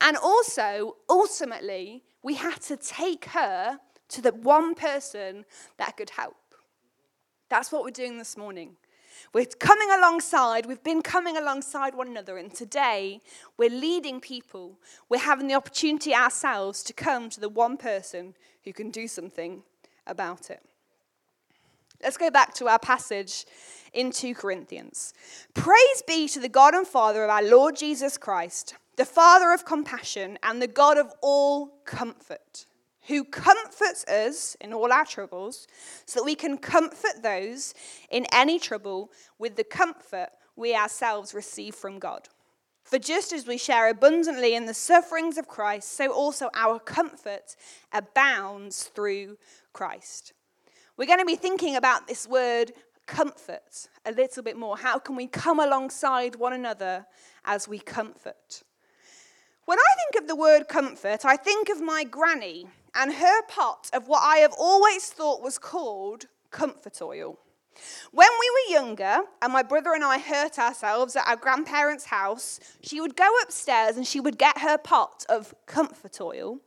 And 0.00 0.16
also, 0.16 0.96
ultimately, 1.10 2.04
we 2.22 2.34
had 2.34 2.60
to 2.62 2.76
take 2.76 3.26
her 3.26 3.78
to 4.08 4.22
the 4.22 4.32
one 4.32 4.74
person 4.74 5.44
that 5.78 5.96
could 5.96 6.10
help. 6.10 6.36
That's 7.50 7.70
what 7.70 7.82
we're 7.84 7.90
doing 7.90 8.18
this 8.18 8.36
morning. 8.36 8.76
We're 9.32 9.46
coming 9.46 9.88
alongside, 9.90 10.66
we've 10.66 10.82
been 10.82 11.02
coming 11.02 11.36
alongside 11.36 11.94
one 11.94 12.08
another, 12.08 12.36
and 12.36 12.52
today 12.52 13.20
we're 13.56 13.70
leading 13.70 14.20
people. 14.20 14.78
We're 15.08 15.18
having 15.18 15.46
the 15.46 15.54
opportunity 15.54 16.14
ourselves 16.14 16.82
to 16.84 16.92
come 16.92 17.30
to 17.30 17.40
the 17.40 17.48
one 17.48 17.76
person 17.76 18.34
who 18.64 18.72
can 18.72 18.90
do 18.90 19.08
something 19.08 19.62
about 20.06 20.50
it. 20.50 20.62
Let's 22.02 22.16
go 22.16 22.30
back 22.30 22.52
to 22.54 22.68
our 22.68 22.78
passage 22.78 23.46
in 23.92 24.10
2 24.10 24.34
Corinthians. 24.34 25.14
Praise 25.54 26.02
be 26.06 26.26
to 26.28 26.40
the 26.40 26.48
God 26.48 26.74
and 26.74 26.86
Father 26.86 27.24
of 27.24 27.30
our 27.30 27.42
Lord 27.42 27.76
Jesus 27.76 28.18
Christ, 28.18 28.74
the 28.96 29.04
Father 29.04 29.52
of 29.52 29.64
compassion 29.64 30.38
and 30.42 30.60
the 30.60 30.66
God 30.66 30.98
of 30.98 31.12
all 31.22 31.68
comfort 31.84 32.66
who 33.08 33.24
comforts 33.24 34.04
us 34.04 34.56
in 34.60 34.72
all 34.72 34.92
our 34.92 35.04
troubles, 35.04 35.66
so 36.06 36.20
that 36.20 36.24
we 36.24 36.34
can 36.34 36.56
comfort 36.56 37.22
those 37.22 37.74
in 38.10 38.26
any 38.32 38.58
trouble 38.58 39.10
with 39.38 39.56
the 39.56 39.64
comfort 39.64 40.28
we 40.56 40.74
ourselves 40.74 41.34
receive 41.34 41.74
from 41.74 41.98
God. 41.98 42.28
For 42.84 42.98
just 42.98 43.32
as 43.32 43.46
we 43.46 43.58
share 43.58 43.88
abundantly 43.88 44.54
in 44.54 44.66
the 44.66 44.74
sufferings 44.74 45.38
of 45.38 45.48
Christ, 45.48 45.92
so 45.92 46.12
also 46.12 46.50
our 46.54 46.78
comfort 46.78 47.56
abounds 47.92 48.84
through 48.84 49.38
Christ. 49.72 50.32
We're 50.96 51.06
going 51.06 51.20
to 51.20 51.24
be 51.24 51.36
thinking 51.36 51.76
about 51.76 52.06
this 52.06 52.28
word 52.28 52.72
comfort 53.06 53.88
a 54.04 54.12
little 54.12 54.42
bit 54.42 54.56
more. 54.56 54.76
How 54.76 54.98
can 54.98 55.16
we 55.16 55.26
come 55.26 55.58
alongside 55.58 56.36
one 56.36 56.52
another 56.52 57.06
as 57.44 57.66
we 57.66 57.78
comfort? 57.78 58.62
When 59.64 59.78
I 59.78 59.94
think 59.96 60.22
of 60.22 60.28
the 60.28 60.36
word 60.36 60.68
comfort, 60.68 61.24
I 61.24 61.36
think 61.36 61.68
of 61.68 61.80
my 61.80 62.04
granny 62.04 62.66
and 62.94 63.14
her 63.14 63.42
pot 63.48 63.90
of 63.92 64.08
what 64.08 64.22
I 64.22 64.38
have 64.38 64.54
always 64.58 65.08
thought 65.08 65.42
was 65.42 65.58
called 65.58 66.26
comfort 66.50 67.00
oil. 67.00 67.38
When 68.10 68.28
we 68.38 68.50
were 68.50 68.80
younger, 68.80 69.22
and 69.40 69.52
my 69.52 69.62
brother 69.62 69.94
and 69.94 70.04
I 70.04 70.18
hurt 70.18 70.58
ourselves 70.58 71.16
at 71.16 71.26
our 71.26 71.36
grandparents' 71.36 72.04
house, 72.04 72.60
she 72.82 73.00
would 73.00 73.16
go 73.16 73.28
upstairs 73.42 73.96
and 73.96 74.06
she 74.06 74.20
would 74.20 74.38
get 74.38 74.58
her 74.58 74.76
pot 74.76 75.24
of 75.28 75.54
comfort 75.66 76.20
oil 76.20 76.58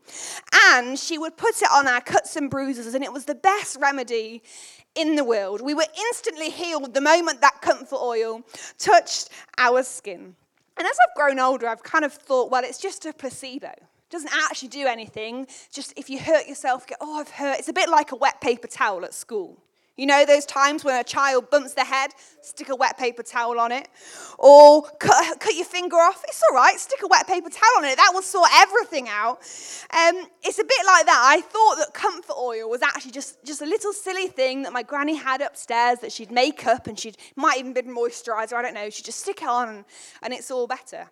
and 0.71 0.97
she 0.97 1.17
would 1.17 1.37
put 1.37 1.61
it 1.61 1.69
on 1.71 1.87
our 1.87 2.01
cuts 2.01 2.35
and 2.35 2.49
bruises, 2.49 2.95
and 2.95 3.03
it 3.03 3.13
was 3.13 3.25
the 3.25 3.35
best 3.35 3.77
remedy 3.79 4.41
in 4.95 5.15
the 5.15 5.23
world. 5.23 5.61
We 5.61 5.73
were 5.73 5.85
instantly 6.09 6.49
healed 6.49 6.93
the 6.93 7.01
moment 7.01 7.41
that 7.41 7.61
comfort 7.61 7.99
oil 8.01 8.41
touched 8.77 9.29
our 9.57 9.83
skin. 9.83 10.35
And 10.77 10.87
as 10.87 10.97
I've 11.07 11.15
grown 11.15 11.39
older, 11.39 11.67
I've 11.67 11.83
kind 11.83 12.03
of 12.03 12.13
thought, 12.13 12.51
well, 12.51 12.63
it's 12.63 12.79
just 12.79 13.05
a 13.05 13.13
placebo 13.13 13.73
doesn't 14.15 14.33
actually 14.33 14.69
do 14.69 14.87
anything. 14.87 15.45
Just 15.71 15.93
if 15.97 16.09
you 16.09 16.19
hurt 16.19 16.47
yourself, 16.47 16.85
oh, 17.01 17.19
I've 17.19 17.29
hurt. 17.29 17.59
It's 17.59 17.67
a 17.67 17.73
bit 17.73 17.89
like 17.89 18.13
a 18.13 18.15
wet 18.15 18.39
paper 18.39 18.67
towel 18.67 19.03
at 19.03 19.13
school. 19.13 19.61
You 19.97 20.05
know 20.05 20.25
those 20.25 20.45
times 20.45 20.83
when 20.83 20.99
a 20.99 21.05
child 21.05 21.49
bumps 21.49 21.73
their 21.73 21.85
head, 21.85 22.11
stick 22.41 22.67
a 22.67 22.75
wet 22.75 22.97
paper 22.97 23.23
towel 23.23 23.59
on 23.59 23.71
it, 23.71 23.87
or 24.37 24.81
cut, 24.99 25.39
cut 25.39 25.55
your 25.55 25.65
finger 25.65 25.95
off. 25.95 26.21
It's 26.27 26.41
all 26.49 26.55
right, 26.55 26.77
stick 26.77 26.99
a 27.03 27.07
wet 27.07 27.27
paper 27.27 27.49
towel 27.49 27.77
on 27.77 27.85
it. 27.85 27.95
That 27.95 28.11
will 28.13 28.21
sort 28.21 28.49
everything 28.55 29.07
out. 29.07 29.39
Um, 29.91 30.27
it's 30.43 30.59
a 30.59 30.65
bit 30.65 30.85
like 30.85 31.05
that. 31.05 31.21
I 31.33 31.39
thought 31.41 31.75
that 31.77 31.93
comfort 31.93 32.35
oil 32.37 32.69
was 32.69 32.81
actually 32.81 33.11
just, 33.11 33.43
just 33.45 33.61
a 33.61 33.65
little 33.65 33.93
silly 33.93 34.27
thing 34.27 34.63
that 34.63 34.73
my 34.73 34.83
granny 34.83 35.15
had 35.15 35.41
upstairs 35.41 35.99
that 35.99 36.11
she'd 36.11 36.31
make 36.31 36.67
up 36.67 36.87
and 36.87 36.99
she'd 36.99 37.17
might 37.37 37.57
even 37.57 37.71
been 37.71 37.87
moisturizer. 37.87 38.53
I 38.53 38.61
don't 38.61 38.73
know. 38.73 38.89
She'd 38.89 39.05
just 39.05 39.21
stick 39.21 39.43
it 39.43 39.47
on 39.47 39.85
and 40.21 40.33
it's 40.33 40.51
all 40.51 40.67
better. 40.67 41.07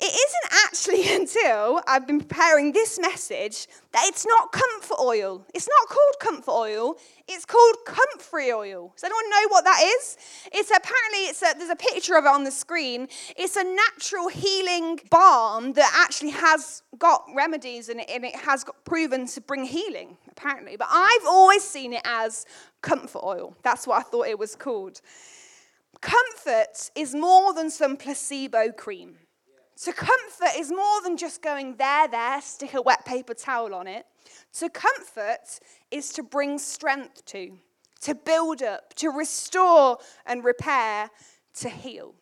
It 0.00 0.04
isn't 0.04 0.64
actually 0.66 1.14
until 1.20 1.80
I've 1.86 2.06
been 2.06 2.20
preparing 2.20 2.72
this 2.72 2.98
message 2.98 3.66
that 3.92 4.02
it's 4.06 4.26
not 4.26 4.52
comfort 4.52 4.98
oil. 5.00 5.46
It's 5.54 5.68
not 5.68 5.88
called 5.88 6.14
comfort 6.20 6.52
oil. 6.52 6.96
It's 7.28 7.44
called 7.44 7.76
comfrey 7.86 8.52
oil. 8.52 8.92
Does 8.94 9.04
anyone 9.04 9.30
know 9.30 9.48
what 9.48 9.64
that 9.64 9.80
is? 9.96 10.16
It's 10.52 10.70
apparently 10.70 11.20
it's 11.20 11.42
a, 11.42 11.54
there's 11.56 11.70
a 11.70 11.76
picture 11.76 12.16
of 12.16 12.24
it 12.24 12.28
on 12.28 12.44
the 12.44 12.50
screen. 12.50 13.08
It's 13.36 13.56
a 13.56 13.64
natural 13.64 14.28
healing 14.28 15.00
balm 15.10 15.72
that 15.74 16.04
actually 16.04 16.30
has 16.30 16.82
got 16.98 17.24
remedies 17.34 17.88
in 17.88 18.00
it, 18.00 18.10
and 18.10 18.24
it 18.24 18.36
has 18.36 18.64
got 18.64 18.84
proven 18.84 19.26
to 19.28 19.40
bring 19.40 19.64
healing 19.64 20.18
apparently. 20.36 20.76
But 20.76 20.88
I've 20.90 21.26
always 21.26 21.62
seen 21.62 21.92
it 21.92 22.02
as 22.04 22.44
comfort 22.82 23.22
oil. 23.24 23.56
That's 23.62 23.86
what 23.86 23.98
I 23.98 24.02
thought 24.02 24.26
it 24.26 24.38
was 24.38 24.54
called. 24.56 25.00
Comfort 26.00 26.90
is 26.94 27.14
more 27.14 27.54
than 27.54 27.70
some 27.70 27.96
placebo 27.96 28.72
cream. 28.72 29.16
To 29.82 29.92
comfort 29.92 30.56
is 30.56 30.70
more 30.70 31.02
than 31.02 31.16
just 31.16 31.42
going 31.42 31.76
there, 31.76 32.06
there, 32.06 32.40
stick 32.40 32.74
a 32.74 32.82
wet 32.82 33.04
paper 33.04 33.34
towel 33.34 33.74
on 33.74 33.86
it. 33.86 34.06
To 34.54 34.68
comfort 34.68 35.58
is 35.90 36.10
to 36.12 36.22
bring 36.22 36.58
strength 36.58 37.24
to, 37.26 37.58
to 38.02 38.14
build 38.14 38.62
up, 38.62 38.94
to 38.94 39.08
restore 39.10 39.98
and 40.26 40.44
repair, 40.44 41.10
to 41.54 41.68
heal. 41.68 42.14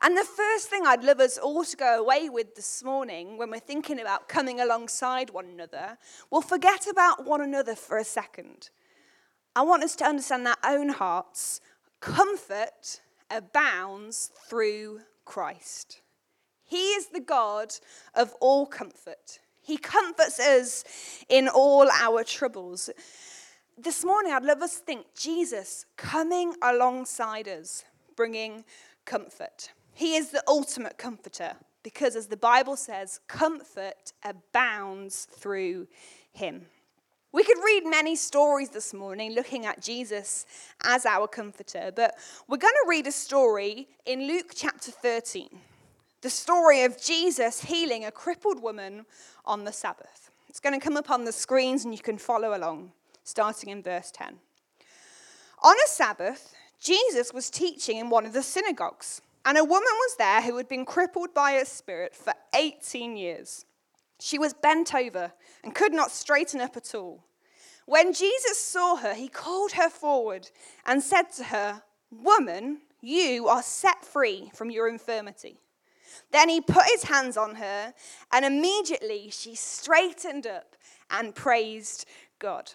And 0.00 0.16
the 0.16 0.24
first 0.24 0.68
thing 0.68 0.84
I'd 0.84 1.04
love 1.04 1.20
us 1.20 1.38
all 1.38 1.64
to 1.64 1.76
go 1.76 2.00
away 2.00 2.28
with 2.28 2.56
this 2.56 2.82
morning 2.82 3.38
when 3.38 3.50
we're 3.50 3.60
thinking 3.60 4.00
about 4.00 4.28
coming 4.28 4.60
alongside 4.60 5.30
one 5.30 5.46
another, 5.46 5.96
well, 6.30 6.40
forget 6.40 6.86
about 6.88 7.24
one 7.24 7.40
another 7.40 7.76
for 7.76 7.98
a 7.98 8.04
second. 8.04 8.70
I 9.54 9.62
want 9.62 9.84
us 9.84 9.96
to 9.96 10.04
understand 10.04 10.46
that 10.46 10.58
own 10.64 10.88
hearts, 10.88 11.60
comfort 12.00 13.00
abounds 13.30 14.30
through 14.48 15.00
Christ. 15.24 16.00
He 16.68 16.90
is 16.90 17.06
the 17.06 17.20
God 17.20 17.72
of 18.14 18.34
all 18.40 18.66
comfort. 18.66 19.40
He 19.62 19.78
comforts 19.78 20.38
us 20.38 20.84
in 21.30 21.48
all 21.48 21.88
our 21.90 22.22
troubles. 22.24 22.90
This 23.78 24.04
morning, 24.04 24.32
I'd 24.32 24.44
love 24.44 24.60
us 24.60 24.76
to 24.76 24.84
think 24.84 25.06
Jesus 25.16 25.86
coming 25.96 26.54
alongside 26.60 27.48
us, 27.48 27.84
bringing 28.16 28.66
comfort. 29.06 29.72
He 29.94 30.16
is 30.16 30.30
the 30.30 30.42
ultimate 30.46 30.98
comforter 30.98 31.52
because, 31.82 32.16
as 32.16 32.26
the 32.26 32.36
Bible 32.36 32.76
says, 32.76 33.20
comfort 33.28 34.12
abounds 34.22 35.26
through 35.30 35.88
him. 36.32 36.66
We 37.32 37.44
could 37.44 37.58
read 37.64 37.84
many 37.86 38.14
stories 38.14 38.68
this 38.68 38.92
morning 38.92 39.32
looking 39.32 39.64
at 39.64 39.80
Jesus 39.80 40.44
as 40.82 41.06
our 41.06 41.28
comforter, 41.28 41.92
but 41.96 42.14
we're 42.46 42.58
going 42.58 42.74
to 42.84 42.88
read 42.88 43.06
a 43.06 43.12
story 43.12 43.88
in 44.04 44.26
Luke 44.26 44.52
chapter 44.54 44.90
13 44.90 45.48
the 46.20 46.30
story 46.30 46.82
of 46.82 47.00
Jesus 47.00 47.64
healing 47.64 48.04
a 48.04 48.10
crippled 48.10 48.60
woman 48.60 49.06
on 49.44 49.64
the 49.64 49.72
Sabbath. 49.72 50.30
It's 50.48 50.60
going 50.60 50.78
to 50.78 50.84
come 50.84 50.96
up 50.96 51.10
on 51.10 51.24
the 51.24 51.32
screens 51.32 51.84
and 51.84 51.94
you 51.94 52.00
can 52.00 52.18
follow 52.18 52.56
along, 52.56 52.92
starting 53.22 53.70
in 53.70 53.82
verse 53.82 54.10
10. 54.10 54.38
On 55.62 55.76
a 55.76 55.88
Sabbath, 55.88 56.54
Jesus 56.80 57.32
was 57.32 57.50
teaching 57.50 57.98
in 57.98 58.10
one 58.10 58.26
of 58.26 58.32
the 58.32 58.42
synagogues, 58.42 59.20
and 59.44 59.58
a 59.58 59.64
woman 59.64 59.82
was 59.82 60.16
there 60.16 60.42
who 60.42 60.56
had 60.56 60.68
been 60.68 60.84
crippled 60.84 61.34
by 61.34 61.52
a 61.52 61.64
spirit 61.64 62.14
for 62.14 62.32
18 62.54 63.16
years. 63.16 63.64
She 64.20 64.38
was 64.38 64.54
bent 64.54 64.94
over 64.94 65.32
and 65.62 65.74
could 65.74 65.92
not 65.92 66.10
straighten 66.10 66.60
up 66.60 66.76
at 66.76 66.94
all. 66.94 67.24
When 67.86 68.12
Jesus 68.12 68.58
saw 68.58 68.96
her, 68.96 69.14
he 69.14 69.28
called 69.28 69.72
her 69.72 69.88
forward 69.88 70.50
and 70.84 71.02
said 71.02 71.32
to 71.36 71.44
her, 71.44 71.82
Woman, 72.10 72.78
you 73.00 73.48
are 73.48 73.62
set 73.62 74.04
free 74.04 74.50
from 74.54 74.70
your 74.70 74.88
infirmity. 74.88 75.58
Then 76.30 76.48
he 76.48 76.60
put 76.60 76.84
his 76.86 77.04
hands 77.04 77.36
on 77.36 77.56
her, 77.56 77.94
and 78.32 78.44
immediately 78.44 79.30
she 79.30 79.54
straightened 79.54 80.46
up 80.46 80.76
and 81.10 81.34
praised 81.34 82.06
God. 82.38 82.72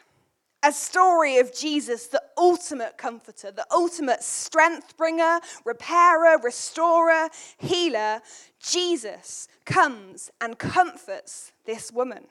a 0.63 0.71
story 0.71 1.38
of 1.39 1.53
Jesus, 1.53 2.07
the 2.07 2.23
ultimate 2.38 2.97
comforter, 2.97 3.51
the 3.51 3.67
ultimate 3.69 4.23
strength 4.23 4.95
bringer, 4.95 5.39
repairer, 5.65 6.38
restorer, 6.41 7.27
healer. 7.57 8.21
Jesus 8.62 9.50
comes 9.65 10.31
and 10.39 10.57
comforts 10.57 11.51
this 11.65 11.91
woman. 11.91 12.27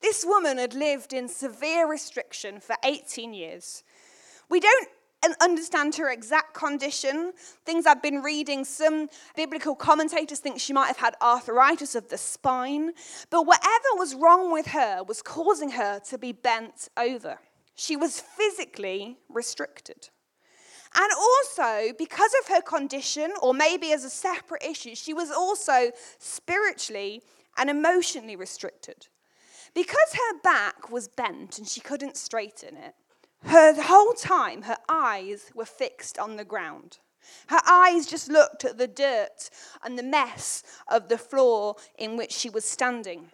This 0.00 0.24
woman 0.24 0.58
had 0.58 0.74
lived 0.74 1.12
in 1.12 1.26
severe 1.28 1.90
restriction 1.90 2.60
for 2.60 2.76
18 2.84 3.34
years. 3.34 3.82
We 4.48 4.60
don't 4.60 4.88
understand 5.40 5.94
her 5.96 6.10
exact 6.10 6.54
condition. 6.54 7.32
Things 7.64 7.86
I've 7.86 8.02
been 8.02 8.22
reading, 8.22 8.64
some 8.64 9.08
biblical 9.34 9.74
commentators 9.74 10.40
think 10.40 10.60
she 10.60 10.72
might 10.72 10.86
have 10.86 10.96
had 10.96 11.14
arthritis 11.20 11.94
of 11.94 12.08
the 12.08 12.18
spine. 12.18 12.92
But 13.30 13.46
whatever 13.46 13.88
was 13.94 14.14
wrong 14.14 14.52
with 14.52 14.66
her 14.68 15.02
was 15.02 15.22
causing 15.22 15.70
her 15.70 16.00
to 16.00 16.18
be 16.18 16.32
bent 16.32 16.88
over. 16.96 17.38
She 17.74 17.96
was 17.96 18.20
physically 18.20 19.18
restricted. 19.28 20.08
And 20.94 21.12
also, 21.12 21.92
because 21.98 22.32
of 22.40 22.48
her 22.48 22.62
condition, 22.62 23.32
or 23.42 23.52
maybe 23.52 23.92
as 23.92 24.04
a 24.04 24.10
separate 24.10 24.62
issue, 24.62 24.94
she 24.94 25.12
was 25.12 25.30
also 25.30 25.90
spiritually 26.18 27.22
and 27.58 27.68
emotionally 27.68 28.36
restricted. 28.36 29.08
Because 29.74 30.14
her 30.14 30.40
back 30.42 30.90
was 30.90 31.08
bent 31.08 31.58
and 31.58 31.68
she 31.68 31.80
couldn't 31.80 32.16
straighten 32.16 32.76
it, 32.78 32.94
her 33.44 33.80
whole 33.82 34.12
time 34.12 34.62
her 34.62 34.78
eyes 34.88 35.50
were 35.54 35.64
fixed 35.64 36.18
on 36.18 36.36
the 36.36 36.44
ground. 36.44 36.98
Her 37.48 37.60
eyes 37.66 38.06
just 38.06 38.28
looked 38.28 38.64
at 38.64 38.78
the 38.78 38.86
dirt 38.86 39.50
and 39.84 39.98
the 39.98 40.02
mess 40.02 40.62
of 40.88 41.08
the 41.08 41.18
floor 41.18 41.76
in 41.98 42.16
which 42.16 42.32
she 42.32 42.48
was 42.48 42.64
standing. 42.64 43.30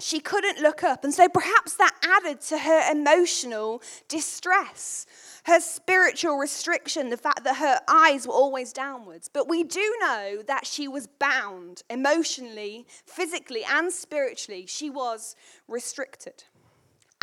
She 0.00 0.18
couldn't 0.18 0.60
look 0.60 0.82
up, 0.82 1.04
and 1.04 1.14
so 1.14 1.28
perhaps 1.28 1.76
that 1.76 1.94
added 2.02 2.40
to 2.42 2.58
her 2.58 2.90
emotional 2.90 3.80
distress 4.08 5.06
her 5.44 5.60
spiritual 5.60 6.36
restriction, 6.36 7.10
the 7.10 7.16
fact 7.16 7.44
that 7.44 7.56
her 7.56 7.80
eyes 7.86 8.26
were 8.26 8.32
always 8.32 8.72
downwards. 8.72 9.28
But 9.28 9.48
we 9.48 9.62
do 9.62 9.96
know 10.00 10.42
that 10.46 10.66
she 10.66 10.88
was 10.88 11.06
bound 11.06 11.82
emotionally, 11.90 12.86
physically, 13.06 13.62
and 13.70 13.92
spiritually. 13.92 14.64
She 14.66 14.88
was 14.88 15.36
restricted. 15.68 16.44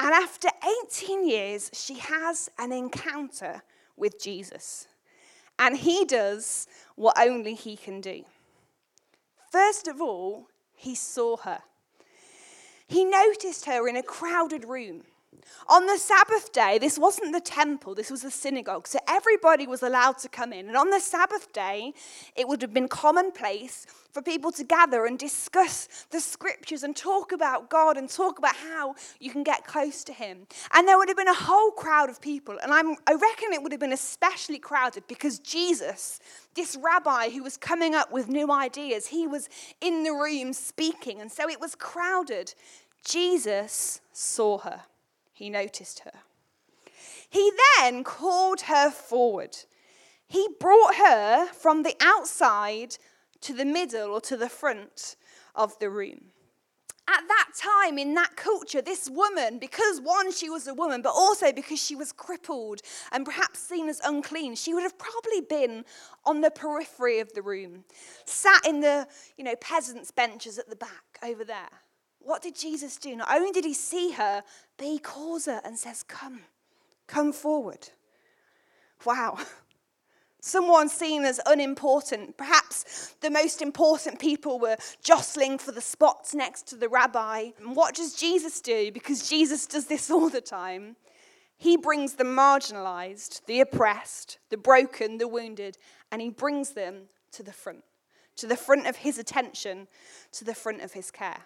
And 0.01 0.15
after 0.15 0.49
18 0.85 1.27
years, 1.27 1.69
she 1.73 1.99
has 1.99 2.49
an 2.57 2.71
encounter 2.71 3.61
with 3.95 4.19
Jesus. 4.19 4.87
And 5.59 5.77
he 5.77 6.05
does 6.05 6.67
what 6.95 7.19
only 7.19 7.53
he 7.53 7.75
can 7.75 8.01
do. 8.01 8.23
First 9.51 9.87
of 9.87 10.01
all, 10.01 10.47
he 10.73 10.95
saw 10.95 11.37
her. 11.37 11.59
He 12.87 13.05
noticed 13.05 13.65
her 13.65 13.87
in 13.87 13.95
a 13.95 14.01
crowded 14.01 14.65
room. 14.65 15.03
On 15.67 15.85
the 15.85 15.99
Sabbath 15.99 16.51
day, 16.51 16.79
this 16.79 16.97
wasn't 16.97 17.31
the 17.31 17.39
temple, 17.39 17.93
this 17.93 18.09
was 18.09 18.23
the 18.23 18.31
synagogue. 18.31 18.87
So 18.87 18.97
everybody 19.07 19.67
was 19.67 19.83
allowed 19.83 20.17
to 20.19 20.29
come 20.29 20.51
in. 20.51 20.67
And 20.67 20.75
on 20.75 20.89
the 20.89 20.99
Sabbath 20.99 21.53
day, 21.53 21.93
it 22.35 22.47
would 22.47 22.63
have 22.63 22.73
been 22.73 22.87
commonplace 22.87 23.85
for 24.11 24.21
people 24.21 24.51
to 24.51 24.63
gather 24.63 25.05
and 25.05 25.17
discuss 25.17 25.87
the 26.11 26.19
scriptures 26.19 26.83
and 26.83 26.95
talk 26.95 27.31
about 27.31 27.69
God 27.69 27.97
and 27.97 28.09
talk 28.09 28.37
about 28.37 28.55
how 28.55 28.95
you 29.19 29.31
can 29.31 29.43
get 29.43 29.65
close 29.65 30.03
to 30.05 30.13
Him. 30.13 30.47
And 30.73 30.87
there 30.87 30.97
would 30.97 31.07
have 31.07 31.17
been 31.17 31.27
a 31.27 31.33
whole 31.33 31.71
crowd 31.71 32.09
of 32.09 32.21
people. 32.21 32.57
And 32.61 32.73
I'm, 32.73 32.95
I 33.07 33.13
reckon 33.13 33.53
it 33.53 33.63
would 33.63 33.71
have 33.71 33.81
been 33.81 33.93
especially 33.93 34.59
crowded 34.59 35.03
because 35.07 35.39
Jesus, 35.39 36.19
this 36.55 36.77
rabbi 36.81 37.29
who 37.29 37.43
was 37.43 37.57
coming 37.57 37.95
up 37.95 38.11
with 38.11 38.27
new 38.27 38.51
ideas, 38.51 39.07
he 39.07 39.27
was 39.27 39.49
in 39.79 40.03
the 40.03 40.11
room 40.11 40.53
speaking. 40.53 41.21
And 41.21 41.31
so 41.31 41.49
it 41.49 41.59
was 41.59 41.75
crowded. 41.75 42.53
Jesus 43.05 44.01
saw 44.11 44.59
her. 44.59 44.81
He 45.33 45.49
noticed 45.49 45.99
her. 45.99 46.11
He 47.29 47.51
then 47.79 48.03
called 48.03 48.61
her 48.61 48.91
forward. 48.91 49.57
He 50.27 50.47
brought 50.59 50.95
her 50.95 51.47
from 51.47 51.83
the 51.83 51.95
outside 52.01 52.97
to 53.41 53.53
the 53.53 53.65
middle 53.65 54.11
or 54.11 54.21
to 54.21 54.37
the 54.37 54.49
front 54.49 55.15
of 55.55 55.77
the 55.79 55.89
room. 55.89 56.31
At 57.07 57.27
that 57.27 57.49
time, 57.57 57.97
in 57.97 58.13
that 58.13 58.35
culture, 58.35 58.81
this 58.81 59.09
woman, 59.09 59.57
because 59.59 59.99
one, 59.99 60.31
she 60.31 60.49
was 60.49 60.67
a 60.67 60.73
woman, 60.73 61.01
but 61.01 61.09
also 61.09 61.51
because 61.51 61.81
she 61.81 61.95
was 61.95 62.11
crippled 62.11 62.81
and 63.11 63.25
perhaps 63.25 63.59
seen 63.59 63.89
as 63.89 63.99
unclean, 64.05 64.55
she 64.55 64.73
would 64.73 64.83
have 64.83 64.97
probably 64.97 65.41
been 65.41 65.83
on 66.25 66.41
the 66.41 66.51
periphery 66.51 67.19
of 67.19 67.33
the 67.33 67.41
room, 67.41 67.83
sat 68.25 68.65
in 68.65 68.79
the, 68.79 69.07
you 69.35 69.43
know, 69.43 69.55
peasants' 69.57 70.11
benches 70.11 70.57
at 70.57 70.69
the 70.69 70.75
back 70.75 71.19
over 71.23 71.43
there. 71.43 71.69
What 72.19 72.43
did 72.43 72.55
Jesus 72.55 72.97
do? 72.97 73.15
Not 73.15 73.31
only 73.31 73.51
did 73.51 73.65
he 73.65 73.73
see 73.73 74.11
her, 74.11 74.43
but 74.77 74.85
he 74.85 74.99
calls 74.99 75.45
her 75.45 75.59
and 75.65 75.77
says, 75.77 76.03
Come, 76.03 76.41
come 77.07 77.33
forward. 77.33 77.89
Wow. 79.05 79.39
Someone 80.43 80.89
seen 80.89 81.23
as 81.23 81.39
unimportant. 81.45 82.35
Perhaps 82.35 83.15
the 83.21 83.29
most 83.29 83.61
important 83.61 84.19
people 84.19 84.59
were 84.59 84.75
jostling 85.03 85.59
for 85.59 85.71
the 85.71 85.81
spots 85.81 86.33
next 86.33 86.67
to 86.69 86.75
the 86.75 86.89
rabbi. 86.89 87.51
And 87.59 87.75
what 87.75 87.93
does 87.93 88.15
Jesus 88.15 88.59
do? 88.59 88.91
Because 88.91 89.29
Jesus 89.29 89.67
does 89.67 89.85
this 89.85 90.09
all 90.09 90.29
the 90.29 90.41
time. 90.41 90.95
He 91.57 91.77
brings 91.77 92.13
the 92.13 92.23
marginalized, 92.23 93.45
the 93.45 93.61
oppressed, 93.61 94.39
the 94.49 94.57
broken, 94.57 95.19
the 95.19 95.27
wounded, 95.27 95.77
and 96.11 96.19
he 96.19 96.31
brings 96.31 96.71
them 96.71 97.03
to 97.33 97.43
the 97.43 97.53
front, 97.53 97.83
to 98.37 98.47
the 98.47 98.57
front 98.57 98.87
of 98.87 98.95
his 98.95 99.19
attention, 99.19 99.87
to 100.31 100.43
the 100.43 100.55
front 100.55 100.81
of 100.81 100.93
his 100.93 101.11
care. 101.11 101.43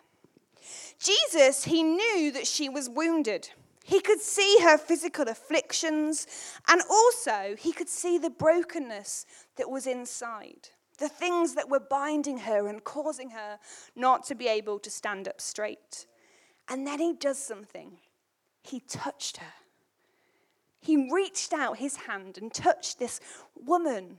Jesus, 0.99 1.65
he 1.65 1.84
knew 1.84 2.31
that 2.31 2.47
she 2.47 2.69
was 2.69 2.89
wounded. 2.89 3.49
He 3.88 4.02
could 4.02 4.19
see 4.19 4.58
her 4.63 4.80
physical 4.80 5.28
afflictions, 5.28 6.26
and 6.67 6.82
also 6.89 7.56
he 7.56 7.71
could 7.71 7.88
see 7.88 8.17
the 8.17 8.32
brokenness 8.32 9.28
that 9.58 9.69
was 9.69 9.86
inside, 9.86 10.69
the 10.98 11.08
things 11.08 11.54
that 11.54 11.69
were 11.69 11.80
binding 11.80 12.39
her 12.39 12.67
and 12.67 12.84
causing 12.84 13.30
her 13.30 13.60
not 13.95 14.26
to 14.26 14.34
be 14.34 14.48
able 14.48 14.80
to 14.80 14.89
stand 14.89 15.28
up 15.28 15.39
straight. 15.39 16.08
And 16.67 16.88
then 16.88 16.98
he 16.98 17.13
does 17.13 17.38
something. 17.38 18.00
He 18.63 18.80
touched 18.80 19.38
her. 19.38 19.54
He 20.80 21.12
reached 21.12 21.54
out 21.54 21.78
his 21.78 21.95
hand 21.95 22.39
and 22.39 22.52
touched 22.52 22.98
this 22.98 23.19
woman 23.56 24.17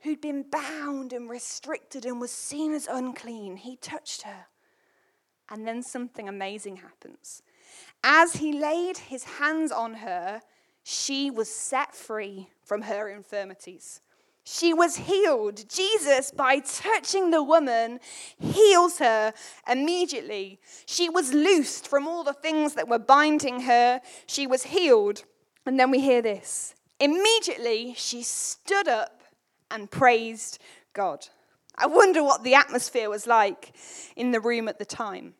who'd 0.00 0.20
been 0.20 0.44
bound 0.50 1.14
and 1.14 1.30
restricted 1.30 2.04
and 2.04 2.20
was 2.20 2.30
seen 2.30 2.74
as 2.74 2.86
unclean. 2.86 3.56
He 3.56 3.76
touched 3.76 4.22
her. 4.22 4.48
And 5.48 5.66
then 5.66 5.82
something 5.82 6.28
amazing 6.28 6.76
happens. 6.76 7.42
As 8.02 8.34
he 8.34 8.52
laid 8.52 8.98
his 8.98 9.24
hands 9.24 9.72
on 9.72 9.94
her, 9.94 10.40
she 10.82 11.30
was 11.30 11.48
set 11.48 11.94
free 11.94 12.48
from 12.64 12.82
her 12.82 13.08
infirmities. 13.08 14.00
She 14.44 14.72
was 14.72 14.96
healed. 14.96 15.68
Jesus, 15.68 16.30
by 16.30 16.60
touching 16.60 17.32
the 17.32 17.42
woman, 17.42 17.98
heals 18.38 19.00
her 19.00 19.34
immediately. 19.68 20.60
She 20.86 21.08
was 21.08 21.34
loosed 21.34 21.88
from 21.88 22.06
all 22.06 22.22
the 22.22 22.32
things 22.32 22.74
that 22.74 22.88
were 22.88 23.00
binding 23.00 23.62
her. 23.62 24.00
She 24.26 24.46
was 24.46 24.62
healed. 24.62 25.24
And 25.66 25.80
then 25.80 25.90
we 25.90 26.00
hear 26.00 26.22
this 26.22 26.74
immediately 27.00 27.92
she 27.94 28.22
stood 28.22 28.88
up 28.88 29.22
and 29.70 29.90
praised 29.90 30.58
God. 30.92 31.26
I 31.76 31.86
wonder 31.86 32.22
what 32.22 32.42
the 32.42 32.54
atmosphere 32.54 33.10
was 33.10 33.26
like 33.26 33.74
in 34.14 34.30
the 34.30 34.40
room 34.40 34.68
at 34.68 34.78
the 34.78 34.84
time. 34.84 35.34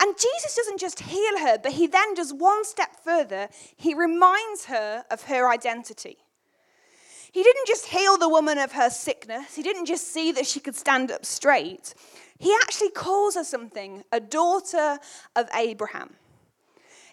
And 0.00 0.14
Jesus 0.16 0.54
doesn't 0.54 0.80
just 0.80 1.00
heal 1.00 1.38
her, 1.38 1.58
but 1.58 1.72
he 1.72 1.86
then 1.86 2.14
does 2.14 2.32
one 2.32 2.64
step 2.64 2.96
further. 3.02 3.48
He 3.76 3.94
reminds 3.94 4.66
her 4.66 5.04
of 5.10 5.22
her 5.24 5.50
identity. 5.50 6.18
He 7.32 7.42
didn't 7.42 7.66
just 7.66 7.86
heal 7.86 8.16
the 8.16 8.28
woman 8.28 8.56
of 8.58 8.72
her 8.72 8.88
sickness, 8.88 9.54
he 9.56 9.62
didn't 9.62 9.86
just 9.86 10.12
see 10.12 10.32
that 10.32 10.46
she 10.46 10.60
could 10.60 10.74
stand 10.74 11.10
up 11.10 11.26
straight. 11.26 11.94
He 12.38 12.54
actually 12.62 12.90
calls 12.90 13.34
her 13.34 13.44
something 13.44 14.04
a 14.12 14.20
daughter 14.20 14.98
of 15.34 15.48
Abraham. 15.54 16.14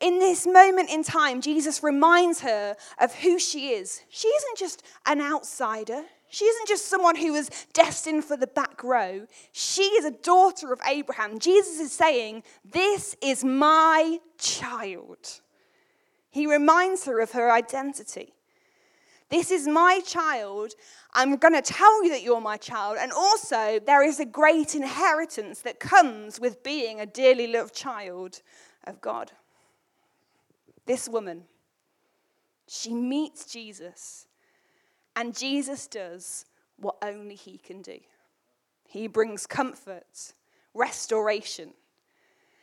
In 0.02 0.20
this 0.20 0.46
moment 0.46 0.90
in 0.90 1.04
time, 1.04 1.40
Jesus 1.40 1.82
reminds 1.82 2.42
her 2.42 2.76
of 3.00 3.16
who 3.16 3.40
she 3.40 3.70
is. 3.70 4.02
She 4.10 4.28
isn't 4.28 4.58
just 4.58 4.84
an 5.06 5.22
outsider, 5.22 6.04
she 6.34 6.46
isn't 6.46 6.68
just 6.68 6.88
someone 6.88 7.16
who 7.16 7.34
was 7.34 7.52
destined 7.74 8.26
for 8.26 8.36
the 8.36 8.48
back 8.48 8.84
row. 8.84 9.28
She 9.52 9.84
is 9.84 10.04
a 10.04 10.10
daughter 10.10 10.74
of 10.74 10.80
Abraham. 10.88 11.38
Jesus 11.38 11.80
is 11.80 11.92
saying, 11.92 12.42
This 12.66 13.16
is 13.22 13.44
my 13.44 14.18
child. 14.40 15.42
He 16.32 16.48
reminds 16.48 17.06
her 17.06 17.20
of 17.20 17.34
her 17.34 17.52
identity. 17.52 18.34
This 19.30 19.52
is 19.52 19.68
my 19.68 20.02
child. 20.04 20.74
I'm 21.14 21.36
going 21.36 21.54
to 21.54 21.62
tell 21.62 22.04
you 22.04 22.10
that 22.10 22.24
you're 22.24 22.42
my 22.42 22.58
child. 22.58 22.98
And 23.00 23.12
also, 23.12 23.80
there 23.86 24.04
is 24.04 24.20
a 24.20 24.26
great 24.26 24.74
inheritance 24.74 25.62
that 25.62 25.80
comes 25.80 26.40
with 26.40 26.64
being 26.64 27.00
a 27.00 27.06
dearly 27.06 27.46
loved 27.46 27.76
child 27.76 28.42
of 28.86 29.02
God. 29.02 29.32
This 30.88 31.08
woman, 31.08 31.44
she 32.68 32.92
meets 32.92 33.46
Jesus 33.46 34.26
and 35.16 35.38
Jesus 35.38 35.88
does 35.88 36.46
what 36.78 36.96
only 37.02 37.36
he 37.36 37.58
can 37.58 37.82
do. 37.82 38.00
He 38.88 39.08
brings 39.08 39.48
comfort, 39.48 40.34
restoration, 40.74 41.74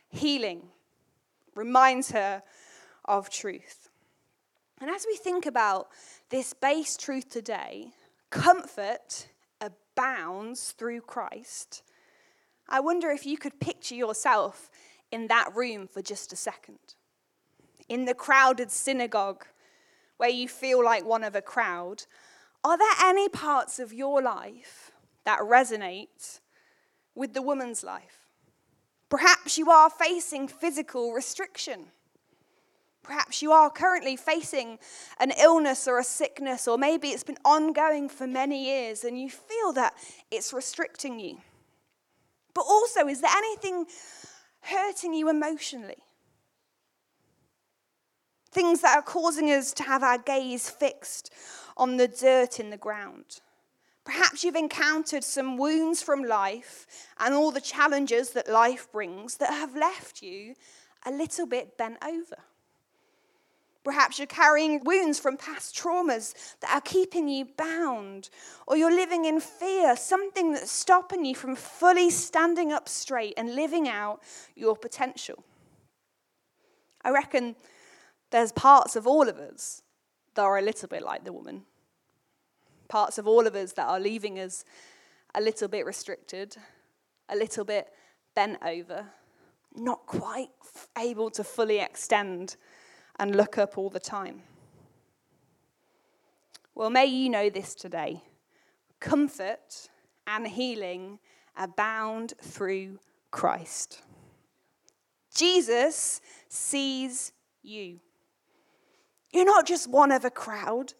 healing, 0.09 0.69
reminds 1.55 2.11
her 2.13 2.43
of 3.05 3.31
truth. 3.31 3.91
And 4.81 4.91
as 4.91 5.07
we 5.07 5.17
think 5.17 5.47
about 5.47 5.89
this 6.31 6.55
base 6.55 6.97
truth 6.97 7.29
today, 7.29 7.89
comfort 8.31 9.29
abounds 9.61 10.73
through 10.73 11.03
Christ. 11.03 11.83
I 12.69 12.81
wonder 12.81 13.11
if 13.11 13.27
you 13.27 13.37
could 13.37 13.61
picture 13.61 13.95
yourself 13.95 14.71
in 15.11 15.27
that 15.27 15.55
room 15.55 15.87
for 15.87 16.01
just 16.01 16.33
a 16.33 16.37
second. 16.37 16.79
In 17.89 18.05
the 18.05 18.15
crowded 18.15 18.71
synagogue 18.71 19.45
where 20.17 20.31
you 20.31 20.49
feel 20.49 20.85
like 20.85 21.05
one 21.05 21.25
of 21.25 21.35
a 21.35 21.43
crowd, 21.43 22.05
are 22.63 22.77
there 22.77 23.09
any 23.09 23.29
parts 23.29 23.79
of 23.79 23.93
your 23.93 24.21
life 24.21 24.93
that 25.25 25.41
resonate 25.41 26.41
with 27.15 27.33
the 27.33 27.43
woman's 27.43 27.83
life? 27.83 28.29
Perhaps 29.09 29.59
you 29.59 29.71
are 29.71 29.91
facing 29.91 30.47
physical 30.47 31.13
restriction. 31.13 31.87
Perhaps 33.03 33.43
you 33.43 33.51
are 33.51 33.71
currently 33.71 34.15
facing 34.15 34.79
an 35.19 35.33
illness 35.41 35.89
or 35.89 35.99
a 35.99 36.05
sickness, 36.05 36.69
or 36.69 36.77
maybe 36.77 37.09
it's 37.09 37.25
been 37.25 37.39
ongoing 37.45 38.09
for 38.09 38.27
many 38.27 38.67
years 38.67 39.05
and 39.05 39.19
you 39.19 39.31
feel 39.31 39.73
that 39.73 39.95
it's 40.31 40.53
restricting 40.53 41.19
you. 41.19 41.39
But 42.55 42.63
also, 42.69 43.07
is 43.09 43.21
there 43.21 43.31
anything 43.35 43.87
hurting 44.61 45.15
you 45.15 45.29
emotionally? 45.29 45.97
Things 48.53 48.83
that 48.83 48.97
are 48.97 49.03
causing 49.03 49.51
us 49.51 49.73
to 49.75 49.83
have 49.85 50.03
our 50.03 50.19
gaze 50.19 50.69
fixed 50.69 51.33
on 51.77 51.97
the 51.97 52.09
dirt 52.09 52.61
in 52.61 52.71
the 52.71 52.77
ground. 52.77 53.41
Perhaps 54.05 54.43
you've 54.43 54.57
encountered 54.57 55.23
some 55.23 55.57
wounds 55.57 56.03
from 56.03 56.25
life 56.25 56.87
and 57.19 57.35
all 57.35 57.51
the 57.51 57.61
challenges 57.61 58.31
that 58.31 58.49
life 58.49 58.91
brings 58.91 59.37
that 59.37 59.51
have 59.51 59.77
left 59.77 60.23
you 60.23 60.55
a 61.07 61.11
little 61.11 61.47
bit 61.47 61.77
bent 61.77 61.99
over. 62.05 62.37
Perhaps 63.83 64.19
you're 64.19 64.27
carrying 64.27 64.85
wounds 64.85 65.19
from 65.19 65.37
past 65.39 65.75
traumas 65.75 66.35
that 66.61 66.75
are 66.75 66.83
keeping 66.83 67.29
you 67.29 67.47
bound, 67.57 68.29
or 68.67 68.77
you're 68.77 68.95
living 68.95 69.25
in 69.25 69.41
fear, 69.41 69.97
something 69.97 70.53
that's 70.53 70.71
stopping 70.71 71.25
you 71.25 71.35
from 71.35 71.57
fully 71.57 72.11
standing 72.11 72.73
up 72.73 72.89
straight 72.89 73.33
and 73.39 73.55
living 73.55 73.89
out 73.89 74.21
your 74.55 74.77
potential. 74.77 75.43
I 77.03 77.11
reckon 77.11 77.57
there's 78.31 78.53
parts 78.53 78.97
of 78.97 79.07
all 79.07 79.29
of 79.29 79.39
us 79.39 79.83
that 80.35 80.43
are 80.43 80.59
a 80.59 80.63
little 80.63 80.89
bit 80.89 81.03
like 81.03 81.25
the 81.25 81.33
woman, 81.33 81.65
parts 82.89 83.19
of 83.19 83.27
all 83.27 83.47
of 83.47 83.55
us 83.55 83.73
that 83.73 83.87
are 83.87 84.01
leaving 84.01 84.39
us 84.39 84.65
a 85.35 85.41
little 85.41 85.69
bit 85.69 85.87
restricted, 85.87 86.57
a 87.29 87.37
little 87.37 87.65
bit 87.65 87.89
bent 88.35 88.59
over, 88.65 89.07
not 89.75 90.07
quite 90.07 90.51
able 90.99 91.31
to 91.31 91.45
fully 91.45 91.79
extend 91.79 92.57
and 93.19 93.37
look 93.37 93.59
up 93.59 93.79
all 93.79 93.91
the 93.91 94.01
time. 94.01 94.43
Well, 96.75 96.91
may 96.91 97.07
you 97.07 97.29
know 97.29 97.51
this 97.51 97.75
today 97.75 98.23
comfort 99.01 99.89
and 100.27 100.47
healing 100.47 101.19
abound 101.57 102.35
through 102.43 102.99
Christ. 103.31 104.03
Jesus 105.35 106.21
sees 106.49 107.33
you. 107.63 108.01
You're 109.33 109.45
not 109.45 109.67
just 109.67 109.89
one 109.89 110.13
of 110.13 110.25
a 110.25 110.31
crowd. 110.31 110.95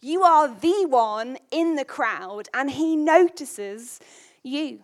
You 0.00 0.22
are 0.22 0.48
the 0.48 0.86
one 0.86 1.38
in 1.50 1.76
the 1.76 1.84
crowd, 1.84 2.48
and 2.54 2.70
he 2.70 2.94
notices 2.94 4.00
you. 4.42 4.80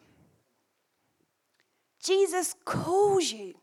Jesus 2.02 2.54
calls 2.64 3.32
you. 3.32 3.54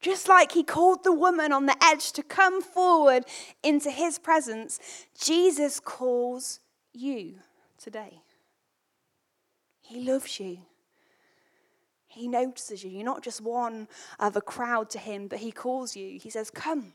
Just 0.00 0.28
like 0.28 0.52
he 0.52 0.62
called 0.62 1.04
the 1.04 1.12
woman 1.12 1.52
on 1.52 1.66
the 1.66 1.76
edge 1.82 2.12
to 2.12 2.22
come 2.22 2.60
forward 2.62 3.24
into 3.62 3.90
his 3.90 4.18
presence, 4.18 4.78
Jesus 5.18 5.80
calls 5.80 6.60
you 6.92 7.36
today. 7.78 8.20
He 9.80 10.04
loves 10.04 10.38
you. 10.38 10.58
He 12.08 12.28
notices 12.28 12.84
you. 12.84 12.90
You're 12.90 13.04
not 13.04 13.22
just 13.22 13.40
one 13.40 13.88
of 14.18 14.36
a 14.36 14.40
crowd 14.40 14.90
to 14.90 14.98
him, 14.98 15.28
but 15.28 15.38
he 15.38 15.52
calls 15.52 15.96
you. 15.96 16.18
He 16.18 16.30
says, 16.30 16.50
Come, 16.50 16.92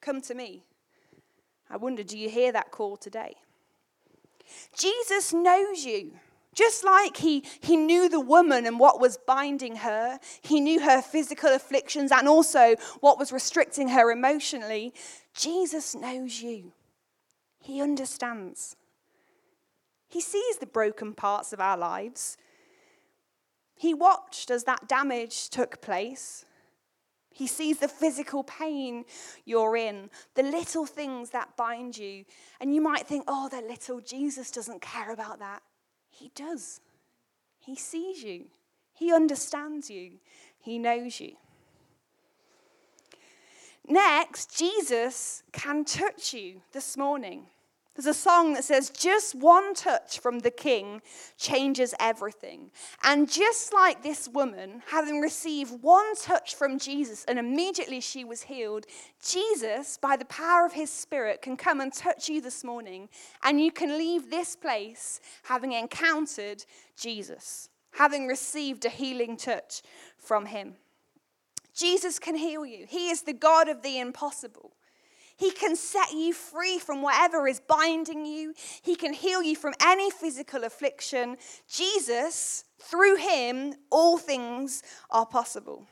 come 0.00 0.20
to 0.22 0.34
me. 0.34 0.64
I 1.68 1.76
wonder, 1.76 2.02
do 2.02 2.18
you 2.18 2.28
hear 2.28 2.52
that 2.52 2.70
call 2.70 2.96
today? 2.96 3.34
Jesus 4.76 5.32
knows 5.32 5.84
you. 5.84 6.12
Just 6.52 6.84
like 6.84 7.18
he, 7.18 7.44
he 7.60 7.76
knew 7.76 8.08
the 8.08 8.20
woman 8.20 8.66
and 8.66 8.80
what 8.80 9.00
was 9.00 9.18
binding 9.24 9.76
her, 9.76 10.18
he 10.42 10.60
knew 10.60 10.80
her 10.80 11.00
physical 11.00 11.54
afflictions 11.54 12.10
and 12.10 12.26
also 12.26 12.74
what 12.98 13.18
was 13.18 13.30
restricting 13.30 13.88
her 13.88 14.10
emotionally. 14.10 14.92
Jesus 15.32 15.94
knows 15.94 16.42
you. 16.42 16.72
He 17.60 17.80
understands. 17.80 18.74
He 20.08 20.20
sees 20.20 20.58
the 20.58 20.66
broken 20.66 21.14
parts 21.14 21.52
of 21.52 21.60
our 21.60 21.78
lives. 21.78 22.36
He 23.76 23.94
watched 23.94 24.50
as 24.50 24.64
that 24.64 24.88
damage 24.88 25.50
took 25.50 25.80
place. 25.80 26.44
He 27.32 27.46
sees 27.46 27.78
the 27.78 27.88
physical 27.88 28.42
pain 28.42 29.04
you're 29.44 29.76
in, 29.76 30.10
the 30.34 30.42
little 30.42 30.84
things 30.84 31.30
that 31.30 31.56
bind 31.56 31.96
you. 31.96 32.24
And 32.60 32.74
you 32.74 32.80
might 32.80 33.06
think, 33.06 33.24
oh, 33.28 33.48
they're 33.48 33.62
little. 33.62 34.00
Jesus 34.00 34.50
doesn't 34.50 34.82
care 34.82 35.12
about 35.12 35.38
that. 35.38 35.62
He 36.10 36.30
does. 36.34 36.80
He 37.60 37.76
sees 37.76 38.22
you, 38.22 38.46
He 38.92 39.12
understands 39.12 39.90
you, 39.90 40.12
He 40.58 40.78
knows 40.78 41.20
you. 41.20 41.32
Next, 43.86 44.56
Jesus 44.56 45.42
can 45.52 45.84
touch 45.84 46.32
you 46.32 46.62
this 46.72 46.96
morning. 46.96 47.46
There's 48.00 48.16
a 48.16 48.18
song 48.18 48.54
that 48.54 48.64
says, 48.64 48.88
Just 48.88 49.34
one 49.34 49.74
touch 49.74 50.20
from 50.20 50.38
the 50.38 50.50
king 50.50 51.02
changes 51.36 51.94
everything. 52.00 52.70
And 53.04 53.30
just 53.30 53.74
like 53.74 54.02
this 54.02 54.26
woman, 54.26 54.82
having 54.86 55.20
received 55.20 55.82
one 55.82 56.16
touch 56.16 56.54
from 56.54 56.78
Jesus 56.78 57.26
and 57.26 57.38
immediately 57.38 58.00
she 58.00 58.24
was 58.24 58.40
healed, 58.40 58.86
Jesus, 59.22 59.98
by 59.98 60.16
the 60.16 60.24
power 60.24 60.64
of 60.64 60.72
his 60.72 60.90
spirit, 60.90 61.42
can 61.42 61.58
come 61.58 61.78
and 61.82 61.92
touch 61.92 62.30
you 62.30 62.40
this 62.40 62.64
morning. 62.64 63.10
And 63.42 63.60
you 63.60 63.70
can 63.70 63.98
leave 63.98 64.30
this 64.30 64.56
place 64.56 65.20
having 65.42 65.72
encountered 65.72 66.64
Jesus, 66.96 67.68
having 67.90 68.26
received 68.26 68.86
a 68.86 68.88
healing 68.88 69.36
touch 69.36 69.82
from 70.16 70.46
him. 70.46 70.76
Jesus 71.74 72.18
can 72.18 72.36
heal 72.36 72.64
you, 72.64 72.86
he 72.88 73.10
is 73.10 73.20
the 73.20 73.34
God 73.34 73.68
of 73.68 73.82
the 73.82 73.98
impossible. 73.98 74.72
He 75.40 75.50
can 75.50 75.74
set 75.74 76.12
you 76.12 76.34
free 76.34 76.78
from 76.78 77.00
whatever 77.00 77.48
is 77.48 77.60
binding 77.60 78.26
you. 78.26 78.52
He 78.82 78.94
can 78.94 79.14
heal 79.14 79.42
you 79.42 79.56
from 79.56 79.72
any 79.80 80.10
physical 80.10 80.64
affliction. 80.64 81.38
Jesus, 81.66 82.64
through 82.78 83.16
him, 83.16 83.72
all 83.90 84.18
things 84.18 84.82
are 85.08 85.24
possible. 85.24 85.86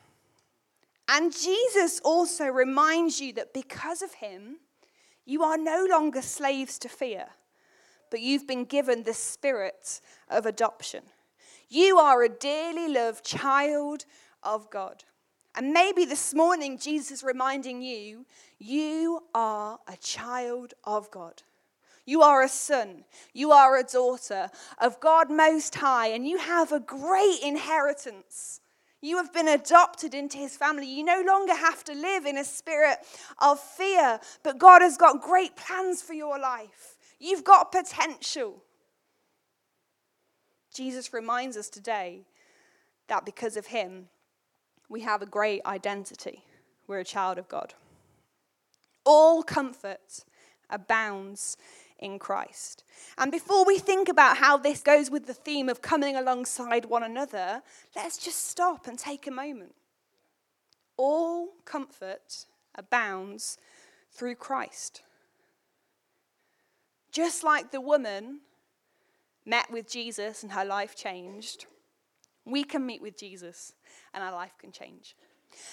And 1.09 1.35
Jesus 1.35 1.99
also 2.05 2.45
reminds 2.45 3.19
you 3.19 3.33
that 3.33 3.51
because 3.51 4.03
of 4.03 4.13
him, 4.13 4.57
you 5.25 5.41
are 5.41 5.57
no 5.57 5.83
longer 5.89 6.21
slaves 6.21 6.77
to 6.77 6.87
fear, 6.87 7.25
but 8.11 8.21
you've 8.21 8.45
been 8.45 8.65
given 8.65 9.01
the 9.01 9.15
spirit 9.15 9.99
of 10.29 10.45
adoption. 10.45 11.01
You 11.69 11.97
are 11.97 12.21
a 12.21 12.29
dearly 12.29 12.87
loved 12.87 13.25
child 13.25 14.05
of 14.43 14.69
God. 14.69 15.05
And 15.59 15.73
maybe 15.73 16.05
this 16.05 16.33
morning, 16.33 16.77
Jesus 16.77 17.11
is 17.11 17.21
reminding 17.21 17.81
you 17.81 18.25
you 18.59 19.23
are 19.35 19.77
a 19.89 19.97
child 19.97 20.73
of 20.85 21.11
God. 21.11 21.43
You 22.05 22.21
are 22.21 22.41
a 22.41 22.47
son. 22.47 23.03
You 23.33 23.51
are 23.51 23.77
a 23.77 23.83
daughter 23.83 24.51
of 24.77 25.01
God 25.01 25.29
Most 25.29 25.75
High, 25.75 26.07
and 26.07 26.25
you 26.25 26.37
have 26.37 26.71
a 26.71 26.79
great 26.79 27.39
inheritance. 27.43 28.61
You 29.01 29.17
have 29.17 29.33
been 29.33 29.49
adopted 29.49 30.13
into 30.13 30.37
his 30.37 30.55
family. 30.55 30.87
You 30.87 31.03
no 31.03 31.21
longer 31.27 31.53
have 31.53 31.83
to 31.83 31.93
live 31.93 32.25
in 32.25 32.37
a 32.37 32.45
spirit 32.45 32.99
of 33.39 33.59
fear, 33.59 34.21
but 34.43 34.59
God 34.59 34.81
has 34.81 34.95
got 34.95 35.21
great 35.21 35.57
plans 35.57 36.01
for 36.01 36.13
your 36.13 36.39
life. 36.39 36.95
You've 37.19 37.43
got 37.43 37.73
potential. 37.73 38.63
Jesus 40.73 41.11
reminds 41.11 41.57
us 41.57 41.67
today 41.67 42.21
that 43.09 43.25
because 43.25 43.57
of 43.57 43.65
him, 43.65 44.07
we 44.89 45.01
have 45.01 45.21
a 45.21 45.27
great 45.27 45.61
identity. 45.65 46.43
We're 46.87 46.99
a 46.99 47.05
child 47.05 47.37
of 47.37 47.47
God. 47.47 47.75
All 49.05 49.43
comfort 49.43 50.25
abounds 50.69 51.55
in 51.99 52.17
Christ. 52.17 52.83
And 53.17 53.31
before 53.31 53.65
we 53.65 53.77
think 53.77 54.09
about 54.09 54.37
how 54.37 54.57
this 54.57 54.81
goes 54.81 55.11
with 55.11 55.27
the 55.27 55.33
theme 55.33 55.69
of 55.69 55.81
coming 55.81 56.15
alongside 56.15 56.85
one 56.85 57.03
another, 57.03 57.61
let's 57.95 58.17
just 58.17 58.47
stop 58.49 58.87
and 58.87 58.97
take 58.97 59.27
a 59.27 59.31
moment. 59.31 59.75
All 60.97 61.49
comfort 61.65 62.45
abounds 62.75 63.57
through 64.11 64.35
Christ. 64.35 65.03
Just 67.11 67.43
like 67.43 67.71
the 67.71 67.81
woman 67.81 68.39
met 69.45 69.71
with 69.71 69.89
Jesus 69.89 70.43
and 70.43 70.51
her 70.51 70.65
life 70.65 70.95
changed, 70.95 71.65
we 72.45 72.63
can 72.63 72.85
meet 72.85 73.01
with 73.01 73.17
Jesus 73.17 73.73
and 74.19 74.27
our 74.27 74.35
life 74.35 74.53
can 74.57 74.71
change. 74.71 75.15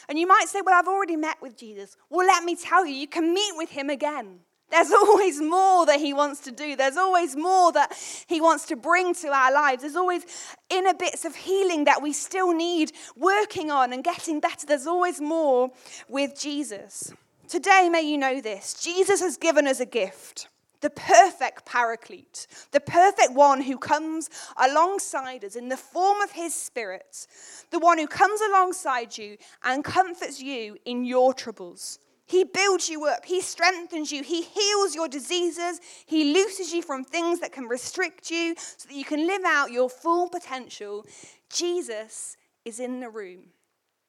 And 0.08 0.18
you 0.18 0.26
might 0.26 0.48
say, 0.48 0.60
Well, 0.64 0.78
I've 0.78 0.88
already 0.88 1.16
met 1.16 1.42
with 1.42 1.56
Jesus. 1.56 1.96
Well, 2.08 2.26
let 2.26 2.44
me 2.44 2.56
tell 2.56 2.86
you, 2.86 2.94
you 2.94 3.08
can 3.08 3.34
meet 3.34 3.52
with 3.56 3.70
him 3.70 3.90
again. 3.90 4.40
There's 4.70 4.90
always 4.92 5.40
more 5.40 5.86
that 5.86 6.00
he 6.00 6.12
wants 6.12 6.40
to 6.40 6.52
do. 6.52 6.76
There's 6.76 6.96
always 6.96 7.36
more 7.36 7.72
that 7.72 7.96
he 8.26 8.40
wants 8.40 8.64
to 8.66 8.76
bring 8.76 9.14
to 9.14 9.28
our 9.28 9.52
lives. 9.52 9.82
There's 9.82 9.96
always 9.96 10.24
inner 10.70 10.94
bits 10.94 11.24
of 11.24 11.34
healing 11.34 11.84
that 11.84 12.02
we 12.02 12.12
still 12.12 12.52
need 12.52 12.92
working 13.16 13.70
on 13.70 13.92
and 13.92 14.02
getting 14.02 14.40
better. 14.40 14.66
There's 14.66 14.86
always 14.86 15.20
more 15.20 15.70
with 16.08 16.38
Jesus. 16.38 17.12
Today, 17.48 17.88
may 17.90 18.02
you 18.02 18.18
know 18.18 18.40
this 18.40 18.74
Jesus 18.74 19.20
has 19.20 19.36
given 19.36 19.66
us 19.66 19.80
a 19.80 19.86
gift 19.86 20.48
the 20.80 20.90
perfect 20.90 21.64
paraclete, 21.64 22.46
the 22.72 22.80
perfect 22.80 23.32
one 23.32 23.60
who 23.62 23.78
comes 23.78 24.28
alongside 24.56 25.44
us 25.44 25.56
in 25.56 25.68
the 25.68 25.76
form 25.76 26.20
of 26.20 26.32
his 26.32 26.54
spirit, 26.54 27.26
the 27.70 27.78
one 27.78 27.98
who 27.98 28.06
comes 28.06 28.40
alongside 28.40 29.16
you 29.16 29.36
and 29.64 29.84
comforts 29.84 30.40
you 30.40 30.76
in 30.84 31.04
your 31.04 31.32
troubles. 31.34 31.98
He 32.28 32.42
builds 32.42 32.88
you 32.88 33.06
up, 33.06 33.24
he 33.24 33.40
strengthens 33.40 34.10
you, 34.10 34.24
he 34.24 34.42
heals 34.42 34.96
your 34.96 35.06
diseases, 35.06 35.80
he 36.06 36.34
looses 36.34 36.72
you 36.72 36.82
from 36.82 37.04
things 37.04 37.38
that 37.38 37.52
can 37.52 37.66
restrict 37.66 38.30
you 38.32 38.54
so 38.56 38.88
that 38.88 38.96
you 38.96 39.04
can 39.04 39.26
live 39.28 39.42
out 39.46 39.70
your 39.70 39.88
full 39.88 40.28
potential. 40.28 41.06
Jesus 41.48 42.36
is 42.64 42.80
in 42.80 42.98
the 42.98 43.08
room. 43.08 43.44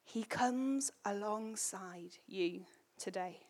He 0.04 0.24
comes 0.24 0.90
alongside 1.04 2.16
you 2.26 2.62
today. 2.98 3.47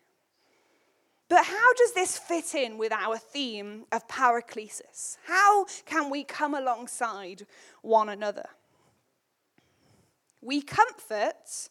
But 1.29 1.45
how 1.45 1.73
does 1.75 1.93
this 1.93 2.17
fit 2.17 2.55
in 2.55 2.79
with 2.79 2.93
our 2.93 3.19
theme 3.19 3.85
of 3.93 4.09
paraclesis? 4.09 5.19
How 5.27 5.67
can 5.85 6.09
we 6.11 6.25
come 6.25 6.55
alongside 6.55 7.47
one 7.83 8.09
another? 8.09 8.47
We 10.41 10.62
comfort 10.62 11.69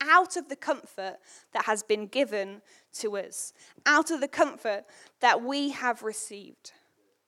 out 0.00 0.36
of 0.36 0.48
the 0.48 0.56
comfort 0.56 1.16
that 1.52 1.64
has 1.64 1.82
been 1.82 2.06
given 2.06 2.60
to 2.94 3.16
us, 3.16 3.52
out 3.86 4.10
of 4.10 4.20
the 4.20 4.28
comfort 4.28 4.84
that 5.20 5.42
we 5.42 5.70
have 5.70 6.02
received. 6.02 6.72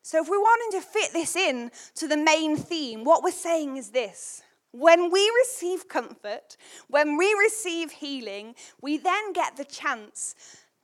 So, 0.03 0.23
if 0.23 0.29
we're 0.29 0.41
wanting 0.41 0.81
to 0.81 0.87
fit 0.87 1.13
this 1.13 1.37
in 1.37 1.71
to 1.97 2.09
the 2.09 2.17
main 2.17 2.57
theme, 2.57 3.05
what 3.05 3.23
we're 3.23 3.33
saying 3.33 3.77
is 3.77 3.91
this. 3.91 4.43
When 4.73 5.11
we 5.11 5.31
receive 5.41 5.89
comfort, 5.89 6.57
when 6.89 7.17
we 7.17 7.35
receive 7.35 7.91
healing, 7.91 8.55
we 8.81 8.99
then 8.99 9.33
get 9.33 9.57
the 9.57 9.65
chance 9.65 10.37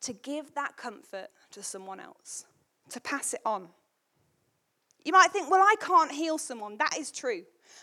to 0.02 0.12
give 0.12 0.54
that 0.54 0.76
comfort 0.76 1.28
to 1.52 1.62
someone 1.62 2.00
else, 2.00 2.46
to 2.90 3.00
pass 3.00 3.34
it 3.34 3.40
on. 3.44 3.68
You 5.04 5.12
might 5.12 5.30
think, 5.32 5.50
well, 5.50 5.62
I 5.62 5.76
can't 5.80 6.10
heal 6.10 6.38
someone. 6.38 6.78
That 6.78 6.96
is 6.98 7.10
true. 7.10 7.42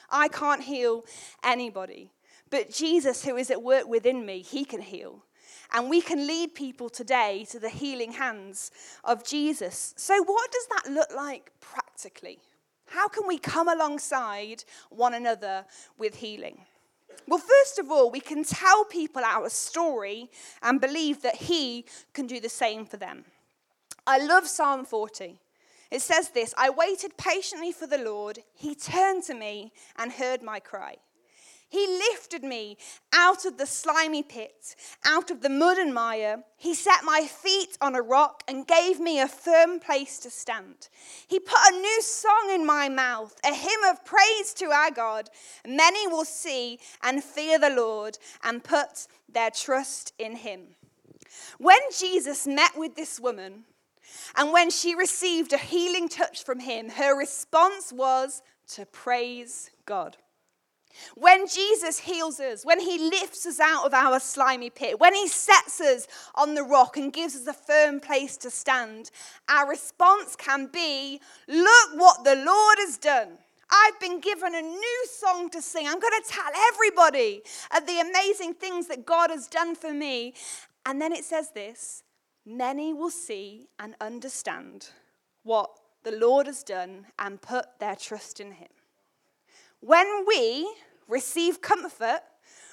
I 0.10 0.28
can't 0.28 0.62
heal 0.62 1.06
anybody. 1.44 2.12
But 2.50 2.70
Jesus, 2.70 3.24
who 3.24 3.38
is 3.38 3.50
at 3.50 3.64
work 3.64 3.88
within 3.88 4.26
me, 4.26 4.42
he 4.42 4.66
can 4.66 4.82
heal. 4.82 5.24
And 5.72 5.90
we 5.90 6.02
can 6.02 6.28
lead 6.28 6.54
people 6.54 6.90
today 6.90 7.48
to 7.50 7.60
the 7.60 7.70
healing 7.70 8.12
hands 8.12 8.72
of 9.04 9.26
Jesus. 9.26 9.94
So, 9.98 10.22
what 10.24 10.52
does 10.52 10.68
that 10.68 10.92
look 10.92 11.16
like 11.16 11.52
practically? 11.62 12.40
How 12.88 13.08
can 13.08 13.28
we 13.28 13.40
come 13.40 13.68
alongside 13.68 14.64
one 14.90 15.16
another 15.16 15.66
with 15.98 16.16
healing? 16.16 16.60
Well, 17.28 17.40
first 17.40 17.80
of 17.80 17.90
all, 17.92 18.12
we 18.12 18.20
can 18.20 18.44
tell 18.44 18.86
people 18.86 19.24
our 19.24 19.50
story 19.50 20.30
and 20.62 20.82
believe 20.82 21.22
that 21.22 21.36
He 21.36 21.86
can 22.14 22.28
do 22.28 22.40
the 22.40 22.50
same 22.50 22.86
for 22.86 22.98
them. 22.98 23.26
I 24.06 24.18
love 24.18 24.48
Psalm 24.48 24.86
40. 24.86 25.40
It 25.92 26.02
says 26.02 26.30
this 26.30 26.54
I 26.58 26.70
waited 26.70 27.18
patiently 27.18 27.72
for 27.72 27.88
the 27.88 27.98
Lord. 27.98 28.40
He 28.56 28.76
turned 28.76 29.24
to 29.24 29.34
me 29.34 29.72
and 29.96 30.12
heard 30.12 30.42
my 30.42 30.60
cry. 30.60 30.98
He 31.74 31.88
lifted 31.88 32.44
me 32.44 32.78
out 33.12 33.46
of 33.46 33.58
the 33.58 33.66
slimy 33.66 34.22
pit, 34.22 34.76
out 35.04 35.32
of 35.32 35.42
the 35.42 35.50
mud 35.50 35.80
and 35.80 35.92
mire. 35.92 36.44
He 36.56 36.76
set 36.76 37.04
my 37.04 37.26
feet 37.26 37.80
on 37.82 37.96
a 37.96 38.02
rock 38.04 38.44
and 38.48 38.68
gave 38.68 39.00
me 39.00 39.20
a 39.20 39.28
firm 39.28 39.80
place 39.80 40.20
to 40.20 40.30
stand. 40.30 40.88
He 41.28 41.40
put 41.40 41.58
a 41.72 41.76
new 41.76 42.02
song 42.04 42.52
in 42.54 42.64
my 42.64 42.90
mouth, 42.90 43.36
a 43.44 43.56
hymn 43.56 43.84
of 43.90 44.06
praise 44.06 44.54
to 44.58 44.66
our 44.66 44.92
God. 44.92 45.32
Many 45.68 46.08
will 46.08 46.26
see 46.26 46.78
and 47.02 47.24
fear 47.24 47.58
the 47.58 47.72
Lord 47.72 48.20
and 48.44 48.64
put 48.64 49.08
their 49.28 49.50
trust 49.50 50.14
in 50.20 50.36
him. 50.36 50.76
When 51.58 51.82
Jesus 51.98 52.46
met 52.46 52.78
with 52.78 52.96
this 52.96 53.20
woman, 53.20 53.64
and 54.36 54.54
when 54.54 54.70
she 54.70 54.94
received 54.94 55.54
a 55.54 55.58
healing 55.58 56.08
touch 56.08 56.44
from 56.44 56.60
him, 56.60 56.90
her 56.90 57.18
response 57.18 57.92
was 57.92 58.44
to 58.74 58.86
praise 58.86 59.72
God. 59.88 60.18
When 61.16 61.48
Jesus 61.48 62.00
heals 62.00 62.40
us, 62.40 62.66
when 62.66 62.80
he 62.80 62.98
lifts 62.98 63.46
us 63.46 63.60
out 63.60 63.86
of 63.86 63.94
our 63.94 64.20
slimy 64.20 64.70
pit, 64.70 65.00
when 65.00 65.14
he 65.14 65.28
sets 65.28 65.82
us 65.82 66.08
on 66.36 66.54
the 66.54 66.64
rock 66.64 66.98
and 66.98 67.12
gives 67.12 67.36
us 67.36 67.48
a 67.48 67.54
firm 67.54 68.00
place 68.00 68.38
to 68.38 68.50
stand, 68.50 69.12
our 69.50 69.70
response 69.70 70.36
can 70.36 70.68
be, 70.68 71.20
Look 71.48 71.90
what 71.96 72.24
the 72.24 72.36
Lord 72.36 72.78
has 72.80 72.98
done. 72.98 73.38
I've 73.70 74.00
been 74.00 74.20
given 74.20 74.54
a 74.54 74.62
new 74.62 75.06
song 75.10 75.50
to 75.50 75.62
sing. 75.62 75.88
I'm 75.88 76.00
going 76.00 76.22
to 76.22 76.30
tell 76.30 76.52
everybody 76.74 77.42
of 77.76 77.88
the 77.88 78.00
amazing 78.00 78.54
things 78.54 78.88
that 78.88 79.06
God 79.06 79.32
has 79.32 79.48
done 79.48 79.76
for 79.76 79.92
me. 79.92 80.36
And 80.86 81.02
then 81.02 81.12
it 81.12 81.24
says 81.24 81.52
this 81.52 82.04
many 82.46 82.94
will 82.94 83.10
see 83.10 83.68
and 83.80 83.96
understand 84.02 84.90
what 85.44 85.70
the 86.04 86.12
Lord 86.12 86.48
has 86.48 86.64
done 86.64 87.08
and 87.18 87.42
put 87.42 87.80
their 87.80 87.96
trust 87.96 88.40
in 88.40 88.52
him. 88.52 88.68
When 89.86 90.26
we 90.26 90.74
receive 91.10 91.62
comfort 91.62 92.22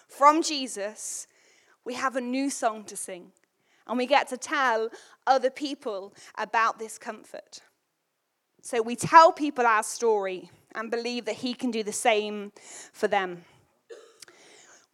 from 0.07 0.45
Jesus, 0.45 1.27
we 1.85 1.95
have 1.95 2.15
a 2.15 2.21
new 2.21 2.51
song 2.51 2.85
to 2.85 2.97
sing. 2.97 3.33
And 3.89 3.99
we 3.99 4.07
get 4.07 4.29
to 4.29 4.37
tell 4.37 4.91
other 5.27 5.51
people 5.51 6.15
about 6.39 6.79
this 6.79 6.99
comfort. 6.99 7.63
So 8.63 8.81
we 8.81 8.95
tell 8.95 9.33
people 9.33 9.67
our 9.67 9.83
story 9.83 10.53
and 10.77 10.89
believe 10.89 11.25
that 11.25 11.35
He 11.35 11.53
can 11.53 11.73
do 11.73 11.83
the 11.83 11.93
same 11.93 12.53
for 12.93 13.09
them. 13.09 13.45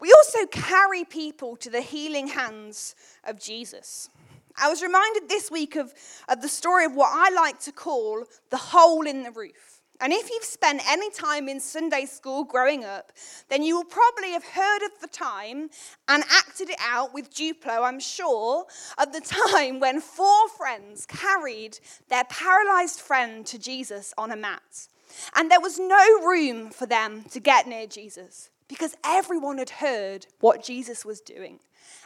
We 0.01 0.11
also 0.17 0.47
carry 0.47 1.05
people 1.05 1.55
to 1.57 1.69
the 1.69 1.83
healing 1.83 2.29
hands 2.29 2.95
of 3.25 3.39
Jesus. 3.39 4.09
I 4.57 4.71
was 4.71 4.81
reminded 4.81 5.29
this 5.29 5.51
week 5.51 5.77
of, 5.77 5.93
of 6.31 6.41
the 6.41 6.49
story 6.49 6.87
of 6.87 6.95
what 6.95 7.11
I 7.13 7.29
like 7.35 7.61
to 7.61 7.73
call 7.73 8.25
the 8.49 8.57
hole 8.57 9.07
in 9.07 9.23
the 9.23 9.33
roof. 9.33 9.76
And 10.01 10.13
if 10.13 10.31
you've 10.31 10.45
spent 10.45 10.83
any 10.87 11.11
time 11.11 11.49
in 11.49 11.61
Sunday 11.61 12.05
school 12.05 12.45
growing 12.45 12.85
up, 12.85 13.13
then 13.49 13.63
you 13.63 13.77
will 13.77 13.85
probably 13.85 14.33
have 14.33 14.45
heard 14.45 14.83
of 14.85 15.01
the 15.01 15.09
time 15.09 15.71
and 16.09 16.23
acted 16.31 16.71
it 16.71 16.79
out 16.81 17.15
with 17.15 17.33
Duplo, 17.33 17.83
I'm 17.83 18.01
sure, 18.01 18.67
of 18.99 19.13
the 19.13 19.21
time 19.49 19.81
when 19.81 20.01
four 20.01 20.49
friends 20.49 21.07
carried 21.07 21.79
their 22.09 22.25
paralyzed 22.25 23.01
friend 23.01 23.47
to 23.47 23.59
Jesus 23.59 24.13
on 24.19 24.31
a 24.31 24.37
mat. 24.37 24.89
And 25.35 25.51
there 25.51 25.61
was 25.61 25.79
no 25.79 26.27
room 26.27 26.71
for 26.71 26.87
them 26.87 27.25
to 27.31 27.41
get 27.41 27.67
near 27.67 27.87
Jesus 27.87 28.51
because 28.69 28.97
everyone 29.05 29.59
had 29.59 29.71
heard 29.71 30.27
what 30.41 30.65
Jesus 30.65 31.05
was 31.05 31.21
doing. 31.21 31.61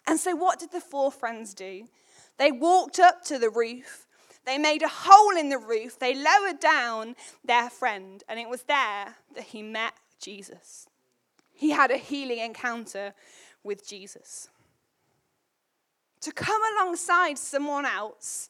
And 0.06 0.20
so, 0.20 0.36
what 0.36 0.58
did 0.58 0.72
the 0.72 0.80
four 0.80 1.10
friends 1.10 1.54
do? 1.54 1.88
They 2.38 2.52
walked 2.52 2.98
up 2.98 3.24
to 3.24 3.38
the 3.38 3.50
roof 3.50 4.06
they 4.46 4.58
made 4.58 4.82
a 4.82 4.88
hole 4.88 5.36
in 5.36 5.48
the 5.48 5.58
roof. 5.58 5.98
They 5.98 6.14
lowered 6.14 6.60
down 6.60 7.16
their 7.44 7.70
friend, 7.70 8.22
and 8.28 8.38
it 8.40 8.48
was 8.48 8.62
there 8.62 9.16
that 9.34 9.44
he 9.44 9.62
met 9.62 9.94
Jesus. 10.18 10.88
He 11.52 11.70
had 11.70 11.90
a 11.90 11.96
healing 11.96 12.38
encounter 12.38 13.14
with 13.62 13.86
Jesus. 13.86 14.48
To 16.22 16.32
come 16.32 16.60
alongside 16.76 17.38
someone 17.38 17.86
else 17.86 18.48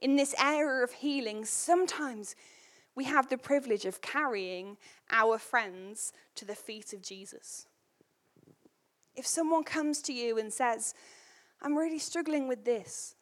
in 0.00 0.16
this 0.16 0.34
area 0.40 0.84
of 0.84 0.92
healing, 0.92 1.44
sometimes 1.44 2.34
we 2.94 3.04
have 3.04 3.28
the 3.28 3.38
privilege 3.38 3.84
of 3.84 4.00
carrying 4.00 4.78
our 5.10 5.38
friends 5.38 6.12
to 6.34 6.44
the 6.44 6.54
feet 6.54 6.92
of 6.92 7.02
Jesus. 7.02 7.66
If 9.14 9.26
someone 9.26 9.64
comes 9.64 10.00
to 10.02 10.12
you 10.12 10.38
and 10.38 10.52
says, 10.52 10.94
I'm 11.60 11.76
really 11.76 11.98
struggling 11.98 12.48
with 12.48 12.64
this, 12.64 13.15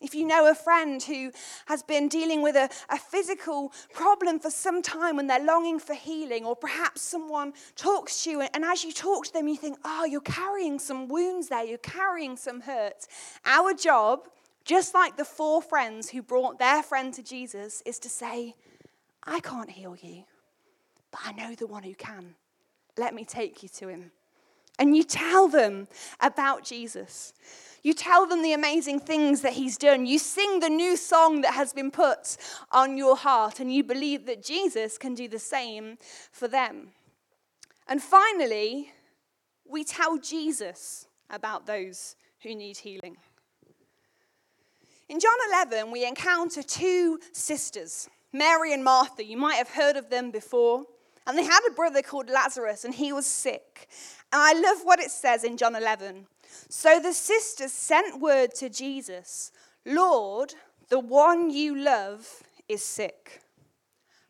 if 0.00 0.14
you 0.14 0.26
know 0.26 0.48
a 0.48 0.54
friend 0.54 1.02
who 1.02 1.32
has 1.66 1.82
been 1.82 2.08
dealing 2.08 2.42
with 2.42 2.54
a, 2.54 2.70
a, 2.88 2.98
physical 2.98 3.72
problem 3.92 4.38
for 4.38 4.50
some 4.50 4.80
time 4.80 5.18
and 5.18 5.28
they're 5.28 5.44
longing 5.44 5.78
for 5.78 5.94
healing, 5.94 6.44
or 6.44 6.54
perhaps 6.54 7.02
someone 7.02 7.52
talks 7.74 8.22
to 8.24 8.30
you, 8.30 8.40
and, 8.40 8.50
and 8.54 8.64
as 8.64 8.84
you 8.84 8.92
talk 8.92 9.26
to 9.26 9.32
them, 9.32 9.48
you 9.48 9.56
think, 9.56 9.76
oh, 9.84 10.04
you're 10.04 10.20
carrying 10.20 10.78
some 10.78 11.08
wounds 11.08 11.48
there, 11.48 11.64
you're 11.64 11.78
carrying 11.78 12.36
some 12.36 12.60
hurt. 12.60 13.06
Our 13.44 13.74
job, 13.74 14.28
just 14.64 14.94
like 14.94 15.16
the 15.16 15.24
four 15.24 15.60
friends 15.60 16.10
who 16.10 16.22
brought 16.22 16.58
their 16.58 16.82
friend 16.82 17.12
to 17.14 17.22
Jesus, 17.22 17.82
is 17.84 17.98
to 18.00 18.08
say, 18.08 18.54
I 19.24 19.40
can't 19.40 19.70
heal 19.70 19.96
you, 20.00 20.24
but 21.10 21.20
I 21.24 21.32
know 21.32 21.54
the 21.54 21.66
one 21.66 21.82
who 21.82 21.94
can. 21.94 22.34
Let 22.96 23.14
me 23.14 23.24
take 23.24 23.62
you 23.62 23.68
to 23.70 23.88
him. 23.88 24.12
And 24.78 24.96
you 24.96 25.02
tell 25.02 25.48
them 25.48 25.88
about 26.20 26.64
Jesus. 26.64 27.32
You 27.88 27.94
tell 27.94 28.26
them 28.26 28.42
the 28.42 28.52
amazing 28.52 29.00
things 29.00 29.40
that 29.40 29.54
He's 29.54 29.78
done. 29.78 30.04
You 30.04 30.18
sing 30.18 30.60
the 30.60 30.68
new 30.68 30.94
song 30.94 31.40
that 31.40 31.54
has 31.54 31.72
been 31.72 31.90
put 31.90 32.36
on 32.70 32.98
your 32.98 33.16
heart, 33.16 33.60
and 33.60 33.72
you 33.72 33.82
believe 33.82 34.26
that 34.26 34.42
Jesus 34.42 34.98
can 34.98 35.14
do 35.14 35.26
the 35.26 35.38
same 35.38 35.96
for 36.30 36.48
them. 36.48 36.88
And 37.88 38.02
finally, 38.02 38.92
we 39.64 39.84
tell 39.84 40.18
Jesus 40.18 41.06
about 41.30 41.64
those 41.64 42.14
who 42.42 42.54
need 42.54 42.76
healing. 42.76 43.16
In 45.08 45.18
John 45.18 45.38
11, 45.50 45.90
we 45.90 46.06
encounter 46.06 46.62
two 46.62 47.18
sisters, 47.32 48.10
Mary 48.34 48.74
and 48.74 48.84
Martha. 48.84 49.24
You 49.24 49.38
might 49.38 49.54
have 49.54 49.70
heard 49.70 49.96
of 49.96 50.10
them 50.10 50.30
before. 50.30 50.84
And 51.26 51.38
they 51.38 51.44
had 51.44 51.60
a 51.66 51.72
brother 51.72 52.02
called 52.02 52.28
Lazarus, 52.28 52.84
and 52.84 52.94
he 52.94 53.14
was 53.14 53.24
sick. 53.24 53.88
And 54.30 54.42
I 54.42 54.52
love 54.52 54.84
what 54.84 55.00
it 55.00 55.10
says 55.10 55.42
in 55.42 55.56
John 55.56 55.74
11. 55.74 56.26
So 56.68 57.00
the 57.00 57.12
sisters 57.12 57.72
sent 57.72 58.20
word 58.20 58.54
to 58.56 58.68
Jesus 58.68 59.52
Lord, 59.84 60.54
the 60.90 60.98
one 60.98 61.50
you 61.50 61.74
love 61.74 62.42
is 62.68 62.82
sick. 62.82 63.40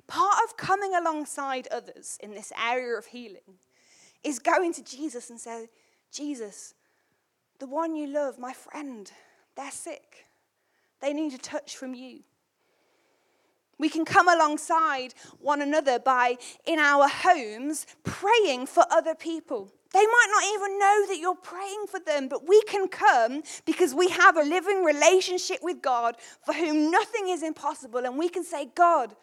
Part 0.07 0.39
of 0.45 0.57
coming 0.57 0.95
alongside 0.95 1.69
others 1.71 2.17
in 2.23 2.31
this 2.31 2.53
area 2.57 2.97
of 2.97 3.07
healing 3.07 3.59
is 4.23 4.39
going 4.39 4.73
to 4.75 4.85
Jesus 4.85 5.31
and 5.31 5.41
say, 5.41 5.69
Jesus, 6.13 6.75
the 7.59 7.67
one 7.67 7.95
you 7.95 8.07
love, 8.07 8.39
my 8.39 8.53
friend, 8.53 9.11
they're 9.57 9.71
sick. 9.71 10.27
They 11.01 11.13
need 11.13 11.35
a 11.35 11.39
touch 11.39 11.77
from 11.77 11.95
you. 11.95 12.21
We 13.79 13.89
can 13.89 14.05
come 14.05 14.29
alongside 14.29 15.15
one 15.39 15.63
another 15.63 15.99
by, 15.99 16.37
in 16.67 16.79
our 16.79 17.09
homes, 17.09 17.87
praying 18.03 18.67
for 18.67 18.85
other 18.91 19.15
people. 19.15 19.73
They 19.93 20.05
might 20.05 20.27
not 20.31 20.45
even 20.55 20.79
know 20.79 21.07
that 21.09 21.19
you're 21.19 21.35
praying 21.35 21.87
for 21.91 21.99
them, 21.99 22.29
but 22.29 22.47
we 22.47 22.61
can 22.63 22.89
come 22.89 23.43
because 23.65 23.95
we 23.95 24.09
have 24.11 24.37
a 24.37 24.43
living 24.43 24.85
relationship 24.85 25.59
with 25.63 25.81
God 25.81 26.17
for 26.45 26.53
whom 26.53 26.91
nothing 26.91 27.29
is 27.29 27.43
impossible. 27.43 28.05
And 28.05 28.19
we 28.19 28.29
can 28.29 28.45
say, 28.45 28.69
God, 28.75 29.17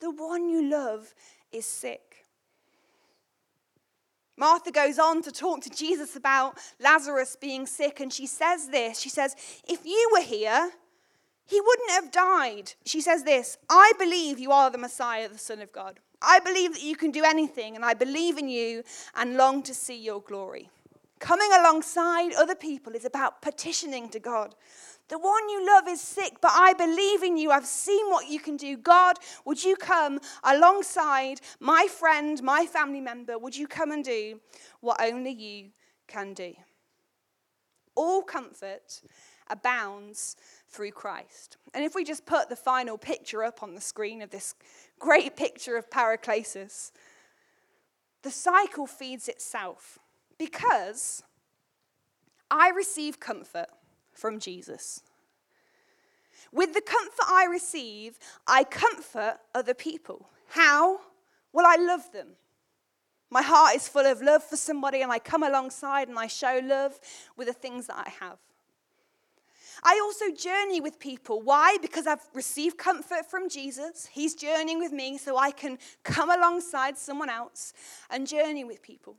the 0.00 0.10
one 0.10 0.48
you 0.48 0.68
love 0.68 1.14
is 1.52 1.66
sick. 1.66 2.26
Martha 4.36 4.72
goes 4.72 4.98
on 4.98 5.22
to 5.22 5.30
talk 5.30 5.60
to 5.62 5.70
Jesus 5.70 6.16
about 6.16 6.58
Lazarus 6.80 7.36
being 7.40 7.66
sick, 7.66 8.00
and 8.00 8.12
she 8.12 8.26
says 8.26 8.68
this 8.68 8.98
She 8.98 9.08
says, 9.08 9.36
If 9.68 9.84
you 9.84 10.10
were 10.12 10.22
here, 10.22 10.72
he 11.46 11.60
wouldn't 11.60 11.90
have 11.90 12.10
died. 12.10 12.72
She 12.84 13.00
says 13.00 13.24
this 13.24 13.58
I 13.68 13.92
believe 13.98 14.38
you 14.38 14.50
are 14.50 14.70
the 14.70 14.78
Messiah, 14.78 15.28
the 15.28 15.38
Son 15.38 15.60
of 15.60 15.72
God. 15.72 16.00
I 16.22 16.38
believe 16.40 16.74
that 16.74 16.82
you 16.82 16.96
can 16.96 17.10
do 17.10 17.24
anything, 17.24 17.76
and 17.76 17.84
I 17.84 17.94
believe 17.94 18.38
in 18.38 18.48
you 18.48 18.82
and 19.14 19.36
long 19.36 19.62
to 19.64 19.74
see 19.74 19.98
your 19.98 20.20
glory. 20.20 20.70
Coming 21.18 21.50
alongside 21.52 22.32
other 22.34 22.56
people 22.56 22.94
is 22.94 23.04
about 23.04 23.42
petitioning 23.42 24.08
to 24.10 24.18
God. 24.18 24.54
The 25.08 25.18
one 25.18 25.48
you 25.48 25.64
love 25.66 25.86
is 25.88 26.00
sick, 26.00 26.38
but 26.40 26.52
I 26.54 26.72
believe 26.72 27.22
in 27.22 27.36
you. 27.36 27.50
I've 27.50 27.66
seen 27.66 28.08
what 28.08 28.28
you 28.28 28.40
can 28.40 28.56
do. 28.56 28.76
God, 28.76 29.18
would 29.44 29.62
you 29.62 29.76
come 29.76 30.18
alongside 30.42 31.40
my 31.60 31.86
friend, 31.86 32.42
my 32.42 32.66
family 32.66 33.00
member? 33.00 33.38
Would 33.38 33.56
you 33.56 33.66
come 33.66 33.90
and 33.90 34.02
do 34.02 34.40
what 34.80 35.00
only 35.02 35.32
you 35.32 35.70
can 36.08 36.34
do? 36.34 36.54
All 37.94 38.22
comfort 38.22 39.02
abounds 39.48 40.36
through 40.72 40.90
Christ. 40.90 41.58
And 41.74 41.84
if 41.84 41.94
we 41.94 42.02
just 42.02 42.24
put 42.24 42.48
the 42.48 42.56
final 42.56 42.96
picture 42.96 43.44
up 43.44 43.62
on 43.62 43.74
the 43.74 43.80
screen 43.80 44.22
of 44.22 44.30
this 44.30 44.54
great 44.98 45.36
picture 45.36 45.76
of 45.76 45.90
Paraclesis, 45.90 46.92
the 48.22 48.30
cycle 48.30 48.86
feeds 48.86 49.28
itself 49.28 49.98
because 50.38 51.22
I 52.50 52.70
receive 52.70 53.20
comfort 53.20 53.68
from 54.12 54.38
Jesus. 54.38 55.02
With 56.50 56.74
the 56.74 56.80
comfort 56.80 57.26
I 57.28 57.46
receive, 57.50 58.18
I 58.46 58.64
comfort 58.64 59.38
other 59.54 59.74
people. 59.74 60.28
How? 60.48 61.00
Well, 61.52 61.66
I 61.66 61.76
love 61.76 62.12
them. 62.12 62.28
My 63.30 63.42
heart 63.42 63.74
is 63.74 63.88
full 63.88 64.04
of 64.04 64.20
love 64.20 64.42
for 64.42 64.56
somebody, 64.56 65.00
and 65.00 65.10
I 65.10 65.18
come 65.18 65.42
alongside 65.42 66.08
and 66.08 66.18
I 66.18 66.26
show 66.26 66.60
love 66.62 66.98
with 67.36 67.48
the 67.48 67.54
things 67.54 67.86
that 67.86 67.96
I 67.96 68.10
have. 68.20 68.38
I 69.84 70.00
also 70.02 70.30
journey 70.34 70.80
with 70.80 71.00
people. 71.00 71.40
Why? 71.40 71.76
Because 71.82 72.06
I've 72.06 72.26
received 72.34 72.78
comfort 72.78 73.28
from 73.28 73.48
Jesus. 73.48 74.08
He's 74.12 74.34
journeying 74.34 74.78
with 74.78 74.92
me 74.92 75.18
so 75.18 75.36
I 75.36 75.50
can 75.50 75.78
come 76.04 76.30
alongside 76.30 76.96
someone 76.96 77.28
else 77.28 77.72
and 78.08 78.26
journey 78.26 78.62
with 78.62 78.80
people. 78.80 79.16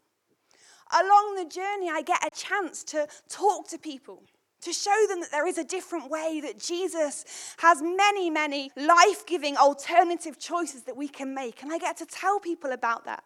Along 0.94 1.36
the 1.36 1.46
journey, 1.46 1.90
I 1.90 2.02
get 2.02 2.24
a 2.26 2.30
chance 2.34 2.84
to 2.86 3.08
talk 3.28 3.68
to 3.70 3.78
people, 3.78 4.24
to 4.62 4.72
show 4.72 5.06
them 5.10 5.20
that 5.22 5.32
there 5.32 5.48
is 5.48 5.58
a 5.58 5.64
different 5.64 6.10
way, 6.10 6.40
that 6.42 6.60
Jesus 6.60 7.26
has 7.58 7.82
many, 7.82 8.30
many 8.30 8.72
life 8.78 9.26
giving 9.26 9.58
alternative 9.58 10.40
choices 10.40 10.84
that 10.84 10.96
we 10.96 11.10
can 11.10 11.34
make. 11.34 11.62
And 11.62 11.74
I 11.74 11.78
get 11.78 11.98
to 11.98 12.06
tell 12.06 12.40
people 12.40 12.72
about 12.72 13.06
that. 13.06 13.24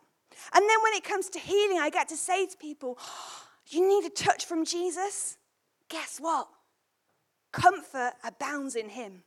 And 0.53 0.67
then 0.67 0.81
when 0.81 0.93
it 0.93 1.03
comes 1.03 1.29
to 1.29 1.39
healing, 1.39 1.79
I 1.79 1.89
get 1.89 2.07
to 2.09 2.17
say 2.17 2.47
to 2.47 2.57
people, 2.57 2.97
oh, 2.99 3.43
You 3.67 3.87
need 3.87 4.05
a 4.05 4.09
touch 4.09 4.45
from 4.45 4.65
Jesus? 4.65 5.37
Guess 5.89 6.19
what? 6.19 6.47
Comfort 7.57 8.13
abounds 8.23 8.75
in 8.75 8.89
him. 8.89 9.23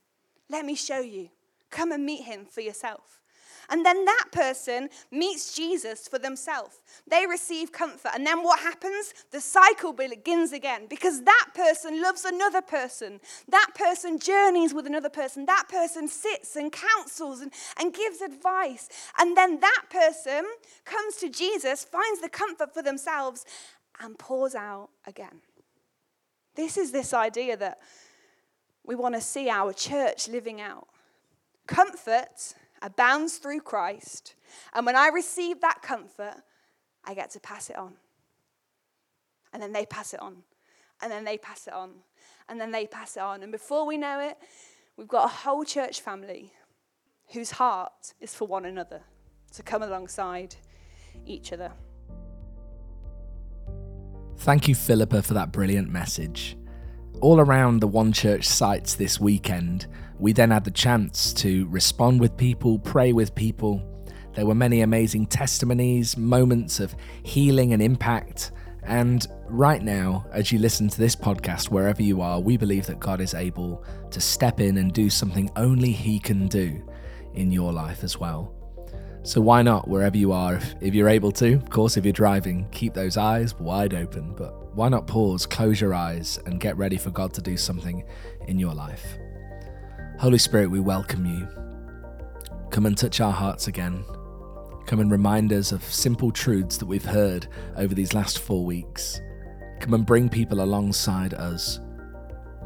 Let 0.48 0.64
me 0.64 0.76
show 0.76 1.00
you. 1.00 1.30
Come 1.68 1.90
and 1.90 2.06
meet 2.06 2.22
him 2.22 2.44
for 2.44 2.60
yourself. 2.60 3.20
And 3.68 3.84
then 3.84 4.04
that 4.04 4.26
person 4.30 4.88
meets 5.10 5.56
Jesus 5.56 6.06
for 6.06 6.18
themselves. 6.18 6.80
They 7.08 7.26
receive 7.26 7.72
comfort. 7.72 8.12
And 8.14 8.24
then 8.24 8.44
what 8.44 8.60
happens? 8.60 9.14
The 9.32 9.40
cycle 9.40 9.92
begins 9.92 10.52
again 10.52 10.86
because 10.88 11.22
that 11.22 11.48
person 11.54 12.00
loves 12.00 12.24
another 12.24 12.62
person. 12.62 13.20
That 13.48 13.70
person 13.74 14.20
journeys 14.20 14.72
with 14.72 14.86
another 14.86 15.10
person. 15.10 15.46
That 15.46 15.64
person 15.68 16.06
sits 16.06 16.54
and 16.54 16.70
counsels 16.70 17.40
and, 17.40 17.52
and 17.80 17.92
gives 17.92 18.20
advice. 18.20 18.88
And 19.18 19.36
then 19.36 19.58
that 19.58 19.84
person 19.90 20.44
comes 20.84 21.16
to 21.16 21.28
Jesus, 21.28 21.82
finds 21.84 22.20
the 22.20 22.28
comfort 22.28 22.72
for 22.72 22.82
themselves, 22.82 23.44
and 24.00 24.16
pours 24.16 24.54
out 24.54 24.90
again. 25.04 25.40
This 26.56 26.76
is 26.76 26.92
this 26.92 27.14
idea 27.14 27.56
that 27.56 27.78
we 28.84 28.94
want 28.94 29.14
to 29.14 29.20
see 29.20 29.48
our 29.48 29.72
church 29.72 30.28
living 30.28 30.60
out. 30.60 30.88
Comfort 31.66 32.54
abounds 32.82 33.36
through 33.36 33.60
Christ, 33.60 34.34
and 34.74 34.86
when 34.86 34.96
I 34.96 35.08
receive 35.08 35.60
that 35.60 35.82
comfort, 35.82 36.36
I 37.04 37.14
get 37.14 37.30
to 37.30 37.40
pass 37.40 37.70
it 37.70 37.76
on. 37.76 37.94
And 39.52 39.62
then 39.62 39.72
they 39.72 39.84
pass 39.86 40.14
it 40.14 40.20
on, 40.20 40.38
and 41.02 41.10
then 41.10 41.24
they 41.24 41.36
pass 41.36 41.66
it 41.66 41.72
on, 41.72 41.90
and 42.48 42.60
then 42.60 42.70
they 42.70 42.86
pass 42.86 43.16
it 43.16 43.22
on. 43.22 43.42
And 43.42 43.52
before 43.52 43.86
we 43.86 43.96
know 43.96 44.20
it, 44.20 44.38
we've 44.96 45.08
got 45.08 45.24
a 45.24 45.28
whole 45.28 45.64
church 45.64 46.00
family 46.00 46.52
whose 47.32 47.52
heart 47.52 48.14
is 48.20 48.34
for 48.34 48.46
one 48.46 48.64
another, 48.64 49.02
to 49.52 49.62
come 49.62 49.82
alongside 49.82 50.56
each 51.26 51.52
other. 51.52 51.72
Thank 54.38 54.68
you, 54.68 54.74
Philippa, 54.74 55.22
for 55.22 55.34
that 55.34 55.52
brilliant 55.52 55.90
message. 55.90 56.56
All 57.20 57.40
around 57.40 57.80
the 57.80 57.86
One 57.86 58.12
Church 58.12 58.46
sites 58.46 58.94
this 58.94 59.20
weekend, 59.20 59.86
we 60.18 60.32
then 60.32 60.50
had 60.50 60.64
the 60.64 60.70
chance 60.70 61.32
to 61.34 61.66
respond 61.68 62.20
with 62.20 62.36
people, 62.36 62.78
pray 62.78 63.12
with 63.12 63.34
people. 63.34 63.82
There 64.34 64.46
were 64.46 64.54
many 64.54 64.80
amazing 64.80 65.26
testimonies, 65.26 66.16
moments 66.16 66.80
of 66.80 66.94
healing 67.22 67.72
and 67.72 67.82
impact. 67.82 68.52
And 68.82 69.26
right 69.46 69.82
now, 69.82 70.24
as 70.32 70.50
you 70.50 70.58
listen 70.58 70.88
to 70.88 70.98
this 70.98 71.14
podcast, 71.14 71.70
wherever 71.70 72.02
you 72.02 72.22
are, 72.22 72.40
we 72.40 72.56
believe 72.56 72.86
that 72.86 73.00
God 73.00 73.20
is 73.20 73.34
able 73.34 73.84
to 74.10 74.20
step 74.20 74.60
in 74.60 74.78
and 74.78 74.92
do 74.92 75.10
something 75.10 75.50
only 75.56 75.92
He 75.92 76.18
can 76.18 76.48
do 76.48 76.82
in 77.34 77.52
your 77.52 77.72
life 77.72 78.02
as 78.02 78.18
well. 78.18 78.54
So 79.22 79.40
why 79.40 79.60
not, 79.60 79.86
wherever 79.86 80.16
you 80.16 80.32
are, 80.32 80.54
if, 80.54 80.74
if 80.80 80.94
you're 80.94 81.08
able 81.08 81.32
to, 81.32 81.54
of 81.54 81.68
course, 81.68 81.98
if 81.98 82.04
you're 82.04 82.12
driving, 82.12 82.66
keep 82.70 82.94
those 82.94 83.18
eyes 83.18 83.54
wide 83.58 83.92
open. 83.92 84.34
But 84.34 84.54
why 84.80 84.88
not 84.88 85.06
pause, 85.06 85.44
close 85.44 85.78
your 85.78 85.92
eyes, 85.92 86.38
and 86.46 86.58
get 86.58 86.74
ready 86.74 86.96
for 86.96 87.10
God 87.10 87.34
to 87.34 87.42
do 87.42 87.58
something 87.58 88.02
in 88.48 88.58
your 88.58 88.72
life? 88.72 89.18
Holy 90.18 90.38
Spirit, 90.38 90.70
we 90.70 90.80
welcome 90.80 91.26
you. 91.26 91.46
Come 92.70 92.86
and 92.86 92.96
touch 92.96 93.20
our 93.20 93.30
hearts 93.30 93.66
again. 93.66 94.02
Come 94.86 95.00
and 95.00 95.10
remind 95.10 95.52
us 95.52 95.72
of 95.72 95.84
simple 95.84 96.32
truths 96.32 96.78
that 96.78 96.86
we've 96.86 97.04
heard 97.04 97.46
over 97.76 97.94
these 97.94 98.14
last 98.14 98.38
four 98.38 98.64
weeks. 98.64 99.20
Come 99.80 99.92
and 99.92 100.06
bring 100.06 100.30
people 100.30 100.62
alongside 100.62 101.34
us. 101.34 101.78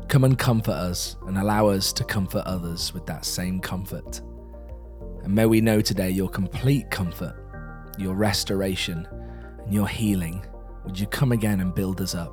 Come 0.06 0.22
and 0.22 0.38
comfort 0.38 0.70
us 0.70 1.16
and 1.26 1.36
allow 1.36 1.66
us 1.66 1.92
to 1.94 2.04
comfort 2.04 2.44
others 2.46 2.94
with 2.94 3.06
that 3.06 3.24
same 3.24 3.58
comfort. 3.58 4.20
And 5.24 5.34
may 5.34 5.46
we 5.46 5.60
know 5.60 5.80
today 5.80 6.10
your 6.10 6.28
complete 6.28 6.92
comfort, 6.92 7.34
your 7.98 8.14
restoration, 8.14 9.04
and 9.64 9.74
your 9.74 9.88
healing. 9.88 10.46
Would 10.84 10.98
you 10.98 11.06
come 11.06 11.32
again 11.32 11.60
and 11.60 11.74
build 11.74 12.00
us 12.00 12.14
up? 12.14 12.32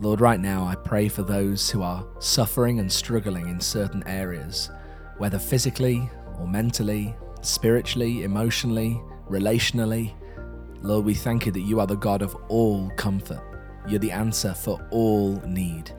Lord, 0.00 0.20
right 0.20 0.40
now 0.40 0.64
I 0.64 0.74
pray 0.74 1.08
for 1.08 1.22
those 1.22 1.70
who 1.70 1.82
are 1.82 2.06
suffering 2.18 2.80
and 2.80 2.90
struggling 2.90 3.48
in 3.48 3.60
certain 3.60 4.02
areas, 4.06 4.70
whether 5.18 5.38
physically 5.38 6.08
or 6.38 6.46
mentally, 6.46 7.14
spiritually, 7.42 8.24
emotionally, 8.24 9.00
relationally. 9.28 10.12
Lord, 10.82 11.04
we 11.04 11.14
thank 11.14 11.46
you 11.46 11.52
that 11.52 11.60
you 11.60 11.80
are 11.80 11.86
the 11.86 11.96
God 11.96 12.22
of 12.22 12.34
all 12.48 12.90
comfort. 12.96 13.42
You're 13.88 14.00
the 14.00 14.10
answer 14.10 14.54
for 14.54 14.80
all 14.90 15.40
need. 15.46 15.92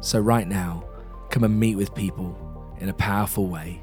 So, 0.00 0.20
right 0.20 0.46
now, 0.46 0.84
come 1.30 1.44
and 1.44 1.58
meet 1.58 1.76
with 1.76 1.94
people 1.94 2.76
in 2.80 2.88
a 2.88 2.94
powerful 2.94 3.48
way. 3.48 3.82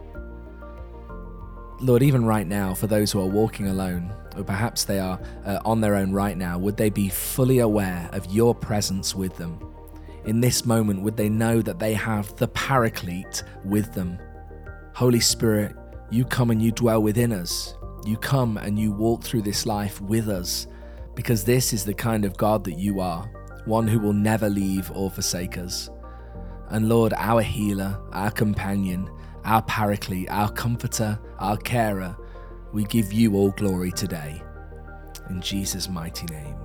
Lord, 1.79 2.03
even 2.03 2.25
right 2.25 2.47
now, 2.47 2.73
for 2.73 2.87
those 2.87 3.11
who 3.11 3.19
are 3.21 3.27
walking 3.27 3.67
alone, 3.67 4.13
or 4.35 4.43
perhaps 4.43 4.83
they 4.83 4.99
are 4.99 5.19
uh, 5.45 5.59
on 5.65 5.81
their 5.81 5.95
own 5.95 6.11
right 6.11 6.37
now, 6.37 6.57
would 6.57 6.77
they 6.77 6.89
be 6.89 7.09
fully 7.09 7.59
aware 7.59 8.09
of 8.13 8.31
your 8.31 8.55
presence 8.55 9.15
with 9.15 9.35
them? 9.37 9.59
In 10.25 10.39
this 10.39 10.65
moment, 10.65 11.01
would 11.01 11.17
they 11.17 11.29
know 11.29 11.61
that 11.61 11.79
they 11.79 11.93
have 11.93 12.35
the 12.35 12.47
Paraclete 12.47 13.43
with 13.65 13.93
them? 13.93 14.19
Holy 14.93 15.19
Spirit, 15.19 15.75
you 16.11 16.25
come 16.25 16.51
and 16.51 16.61
you 16.61 16.71
dwell 16.71 17.01
within 17.01 17.31
us. 17.31 17.75
You 18.05 18.17
come 18.17 18.57
and 18.57 18.77
you 18.77 18.91
walk 18.91 19.23
through 19.23 19.43
this 19.43 19.65
life 19.65 20.01
with 20.01 20.27
us 20.27 20.67
because 21.15 21.43
this 21.43 21.73
is 21.73 21.85
the 21.85 21.93
kind 21.93 22.25
of 22.25 22.37
God 22.37 22.63
that 22.65 22.77
you 22.77 22.99
are, 22.99 23.23
one 23.65 23.87
who 23.87 23.99
will 23.99 24.13
never 24.13 24.49
leave 24.49 24.91
or 24.95 25.09
forsake 25.09 25.57
us. 25.57 25.89
And 26.69 26.87
Lord, 26.87 27.13
our 27.17 27.41
healer, 27.41 27.99
our 28.11 28.31
companion, 28.31 29.09
our 29.43 29.61
paraclete, 29.63 30.29
our 30.29 30.51
comforter, 30.51 31.19
our 31.39 31.57
carer, 31.57 32.15
we 32.73 32.83
give 32.85 33.11
you 33.11 33.35
all 33.35 33.51
glory 33.51 33.91
today. 33.91 34.41
In 35.29 35.41
Jesus' 35.41 35.89
mighty 35.89 36.25
name, 36.27 36.55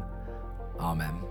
Amen. 0.80 1.22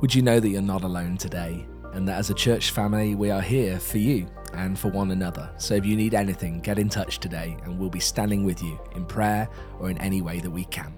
Would 0.00 0.14
you 0.14 0.22
know 0.22 0.40
that 0.40 0.48
you're 0.48 0.62
not 0.62 0.82
alone 0.82 1.16
today 1.16 1.66
and 1.92 2.08
that 2.08 2.18
as 2.18 2.30
a 2.30 2.34
church 2.34 2.70
family, 2.70 3.14
we 3.14 3.30
are 3.30 3.40
here 3.40 3.78
for 3.78 3.98
you 3.98 4.26
and 4.54 4.78
for 4.78 4.88
one 4.88 5.10
another. 5.10 5.50
So 5.58 5.74
if 5.74 5.84
you 5.84 5.96
need 5.96 6.14
anything, 6.14 6.60
get 6.60 6.78
in 6.78 6.88
touch 6.88 7.18
today 7.18 7.56
and 7.64 7.78
we'll 7.78 7.90
be 7.90 8.00
standing 8.00 8.44
with 8.44 8.62
you 8.62 8.80
in 8.94 9.04
prayer 9.04 9.48
or 9.78 9.90
in 9.90 9.98
any 9.98 10.22
way 10.22 10.40
that 10.40 10.50
we 10.50 10.64
can. 10.66 10.94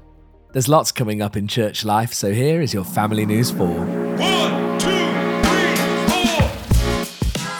There's 0.52 0.68
lots 0.68 0.92
coming 0.92 1.20
up 1.20 1.36
in 1.36 1.48
church 1.48 1.84
life, 1.84 2.14
so 2.14 2.32
here 2.32 2.60
is 2.60 2.72
your 2.72 2.84
family 2.84 3.26
news 3.26 3.50
for. 3.50 3.66
One, 3.66 4.63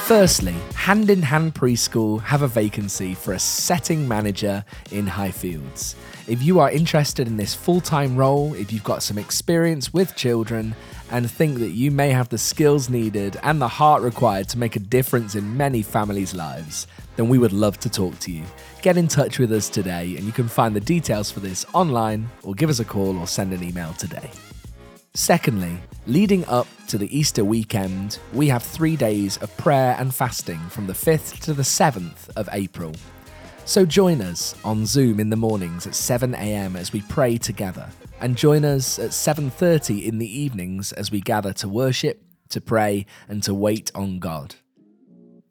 Firstly, 0.05 0.55
Hand 0.75 1.09
in 1.09 1.23
Hand 1.23 1.55
Preschool 1.55 2.21
have 2.21 2.43
a 2.43 2.47
vacancy 2.47 3.15
for 3.15 3.33
a 3.33 3.39
setting 3.39 4.07
manager 4.07 4.63
in 4.91 5.07
Highfields. 5.07 5.95
If 6.29 6.43
you 6.43 6.61
are 6.61 6.71
interested 6.71 7.27
in 7.27 7.39
this 7.39 7.55
full 7.55 7.81
time 7.81 8.15
role, 8.15 8.53
if 8.53 8.71
you've 8.71 8.85
got 8.85 9.03
some 9.03 9.17
experience 9.17 9.95
with 9.95 10.15
children, 10.15 10.75
and 11.11 11.31
think 11.31 11.59
that 11.59 11.71
you 11.71 11.91
may 11.91 12.11
have 12.11 12.29
the 12.29 12.37
skills 12.37 12.91
needed 12.91 13.39
and 13.43 13.63
the 13.63 13.67
heart 13.67 14.03
required 14.03 14.47
to 14.51 14.59
make 14.59 14.77
a 14.77 14.81
difference 14.81 15.37
in 15.37 15.57
many 15.57 15.81
families' 15.81 16.35
lives, 16.35 16.87
then 17.17 17.31
we 17.31 17.39
would 17.39 17.55
love 17.55 17.81
to 17.81 17.89
talk 17.89 18.19
to 18.19 18.31
you. 18.31 18.45
Get 18.83 18.99
in 18.99 19.09
touch 19.09 19.39
with 19.39 19.53
us 19.53 19.71
today, 19.71 20.17
and 20.17 20.25
you 20.25 20.33
can 20.33 20.49
find 20.49 20.77
the 20.77 20.81
details 20.81 21.31
for 21.31 21.41
this 21.41 21.65
online 21.73 22.29
or 22.43 22.53
give 22.53 22.69
us 22.69 22.79
a 22.79 22.85
call 22.85 23.19
or 23.19 23.27
send 23.27 23.55
an 23.55 23.65
email 23.65 23.95
today. 23.95 24.31
Secondly, 25.15 25.79
leading 26.07 26.45
up 26.47 26.67
to 26.89 26.99
the 26.99 27.17
Easter 27.17 27.45
weekend, 27.45 28.19
we 28.33 28.49
have 28.49 28.63
three 28.63 28.97
days 28.97 29.39
of 29.39 29.57
prayer 29.57 29.97
and 29.99 30.15
fasting 30.15 30.61
from 30.69 30.87
the 30.87 30.93
5th 30.93 31.41
to 31.41 31.55
the 31.55 31.63
7th 31.63 32.29
of 32.37 32.49
April. 32.53 32.93
So 33.65 33.87
join 33.87 34.21
us 34.21 34.55
on 34.65 34.85
Zoom 34.85 35.19
in 35.19 35.31
the 35.31 35.37
mornings 35.37 35.87
at 35.87 35.95
7am 35.95 36.77
as 36.77 36.93
we 36.93 37.01
pray 37.03 37.39
together 37.39 37.89
and 38.21 38.37
join 38.37 38.65
us 38.65 38.99
at 38.99 39.13
7:30 39.13 40.07
in 40.07 40.19
the 40.19 40.41
evenings 40.41 40.93
as 40.93 41.11
we 41.11 41.21
gather 41.21 41.55
to 41.55 41.69
worship, 41.69 42.23
to 42.51 42.61
pray 42.61 43.07
and 43.27 43.43
to 43.43 43.55
wait 43.55 43.91
on 43.95 44.19
God. 44.19 44.57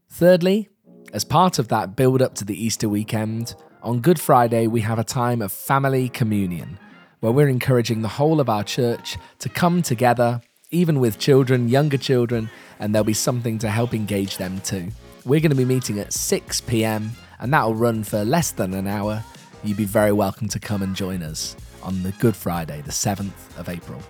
Thirdly, 0.10 0.70
as 1.12 1.24
part 1.24 1.58
of 1.58 1.70
that 1.70 1.96
build 1.96 2.22
up 2.22 2.36
to 2.36 2.46
the 2.46 2.64
Easter 2.64 2.88
weekend, 2.88 3.56
on 3.82 4.00
Good 4.00 4.20
Friday 4.20 4.68
we 4.68 4.82
have 4.82 5.00
a 5.00 5.04
time 5.04 5.42
of 5.42 5.52
family 5.52 6.10
communion 6.10 6.78
where 7.24 7.32
we're 7.32 7.48
encouraging 7.48 8.02
the 8.02 8.08
whole 8.10 8.42
of 8.42 8.50
our 8.50 8.66
church 8.66 9.18
to 9.40 9.48
come 9.48 9.82
together, 9.82 10.42
even 10.72 11.00
with 11.00 11.18
children, 11.18 11.70
younger 11.70 11.98
children, 11.98 12.50
and 12.80 12.94
there'll 12.94 13.06
be 13.06 13.14
something 13.14 13.58
to 13.58 13.70
help 13.70 13.94
engage 13.94 14.36
them 14.36 14.60
too. 14.60 14.90
We're 15.24 15.40
going 15.40 15.52
to 15.52 15.56
be 15.56 15.64
meeting 15.64 16.00
at 16.00 16.12
6 16.12 16.60
pm 16.62 17.12
and 17.40 17.54
that'll 17.54 17.76
run 17.76 18.04
for 18.04 18.26
less 18.26 18.52
than 18.52 18.74
an 18.74 18.88
hour. 18.88 19.24
You'd 19.64 19.78
be 19.78 19.86
very 19.86 20.12
welcome 20.12 20.50
to 20.50 20.60
come 20.60 20.82
and 20.82 20.94
join 20.94 21.24
us 21.24 21.56
on 21.82 22.04
the 22.04 22.12
Good 22.20 22.36
Friday, 22.36 22.82
the 22.82 22.92
7th 22.92 23.58
of 23.58 23.70
April. 23.70 24.02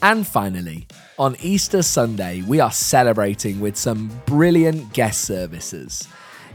And 0.00 0.26
finally, 0.26 0.86
on 1.18 1.36
Easter 1.42 1.82
Sunday, 1.82 2.40
we 2.40 2.58
are 2.58 2.72
celebrating 2.72 3.60
with 3.60 3.76
some 3.76 4.10
brilliant 4.24 4.94
guest 4.94 5.26
services. 5.26 6.08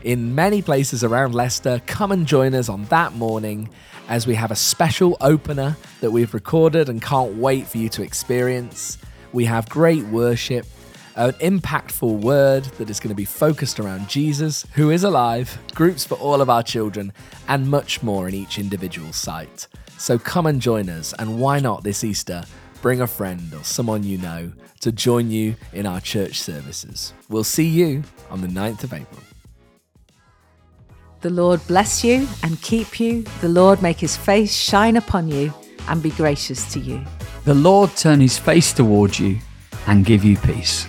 In 0.06 0.36
many 0.36 0.62
places 0.62 1.04
around 1.04 1.34
Leicester, 1.34 1.82
come 1.88 2.12
and 2.12 2.28
join 2.28 2.54
us 2.54 2.70
on 2.70 2.86
that 2.86 3.14
morning 3.16 3.68
as 4.08 4.28
we 4.28 4.36
have 4.36 4.52
a 4.52 4.56
special 4.56 5.18
opener 5.20 5.76
that 6.00 6.12
we've 6.12 6.32
recorded 6.36 6.90
and 6.90 7.02
can't 7.02 7.38
wait 7.38 7.66
for 7.66 7.80
you 7.80 7.90
to 7.90 8.04
experience. 8.04 9.00
We 9.34 9.46
have 9.46 9.68
great 9.68 10.04
worship, 10.04 10.68
an 11.16 11.32
impactful 11.32 12.22
word 12.22 12.66
that 12.78 12.92
is 12.92 13.00
going 13.00 13.10
to 13.10 13.16
be 13.16 13.26
focused 13.26 13.80
around 13.80 14.08
Jesus, 14.08 14.68
who 14.76 14.92
is 14.92 15.04
alive, 15.04 15.58
groups 15.74 16.06
for 16.06 16.20
all 16.20 16.40
of 16.40 16.52
our 16.52 16.62
children, 16.62 17.12
and 17.48 17.68
much 17.68 18.04
more 18.04 18.28
in 18.28 18.36
each 18.36 18.60
individual 18.60 19.12
site. 19.12 19.66
So 19.98 20.20
come 20.20 20.46
and 20.46 20.62
join 20.62 20.88
us, 20.88 21.16
and 21.18 21.40
why 21.40 21.60
not 21.60 21.84
this 21.84 22.04
Easter? 22.04 22.44
Bring 22.84 23.02
a 23.02 23.08
friend 23.08 23.52
or 23.56 23.64
someone 23.64 24.04
you 24.04 24.20
know 24.20 24.52
to 24.82 24.92
join 24.92 25.32
you 25.32 25.56
in 25.74 25.88
our 25.88 26.00
church 26.00 26.42
services. 26.42 27.12
We'll 27.28 27.44
see 27.44 27.68
you 27.68 28.04
on 28.30 28.42
the 28.42 28.48
9th 28.48 28.84
of 28.84 28.94
April. 28.94 29.25
The 31.26 31.32
Lord 31.32 31.60
bless 31.66 32.04
you 32.04 32.28
and 32.44 32.62
keep 32.62 33.00
you. 33.00 33.24
The 33.42 33.50
Lord 33.50 33.82
make 33.82 33.98
his 33.98 34.16
face 34.16 34.54
shine 34.54 34.96
upon 34.96 35.28
you 35.28 35.52
and 35.88 36.04
be 36.04 36.12
gracious 36.12 36.72
to 36.74 36.80
you. 36.80 37.04
The 37.46 37.56
Lord 37.56 37.90
turn 37.96 38.22
his 38.22 38.38
face 38.38 38.72
towards 38.72 39.20
you 39.20 39.40
and 39.88 40.06
give 40.06 40.24
you 40.24 40.38
peace. 40.38 40.86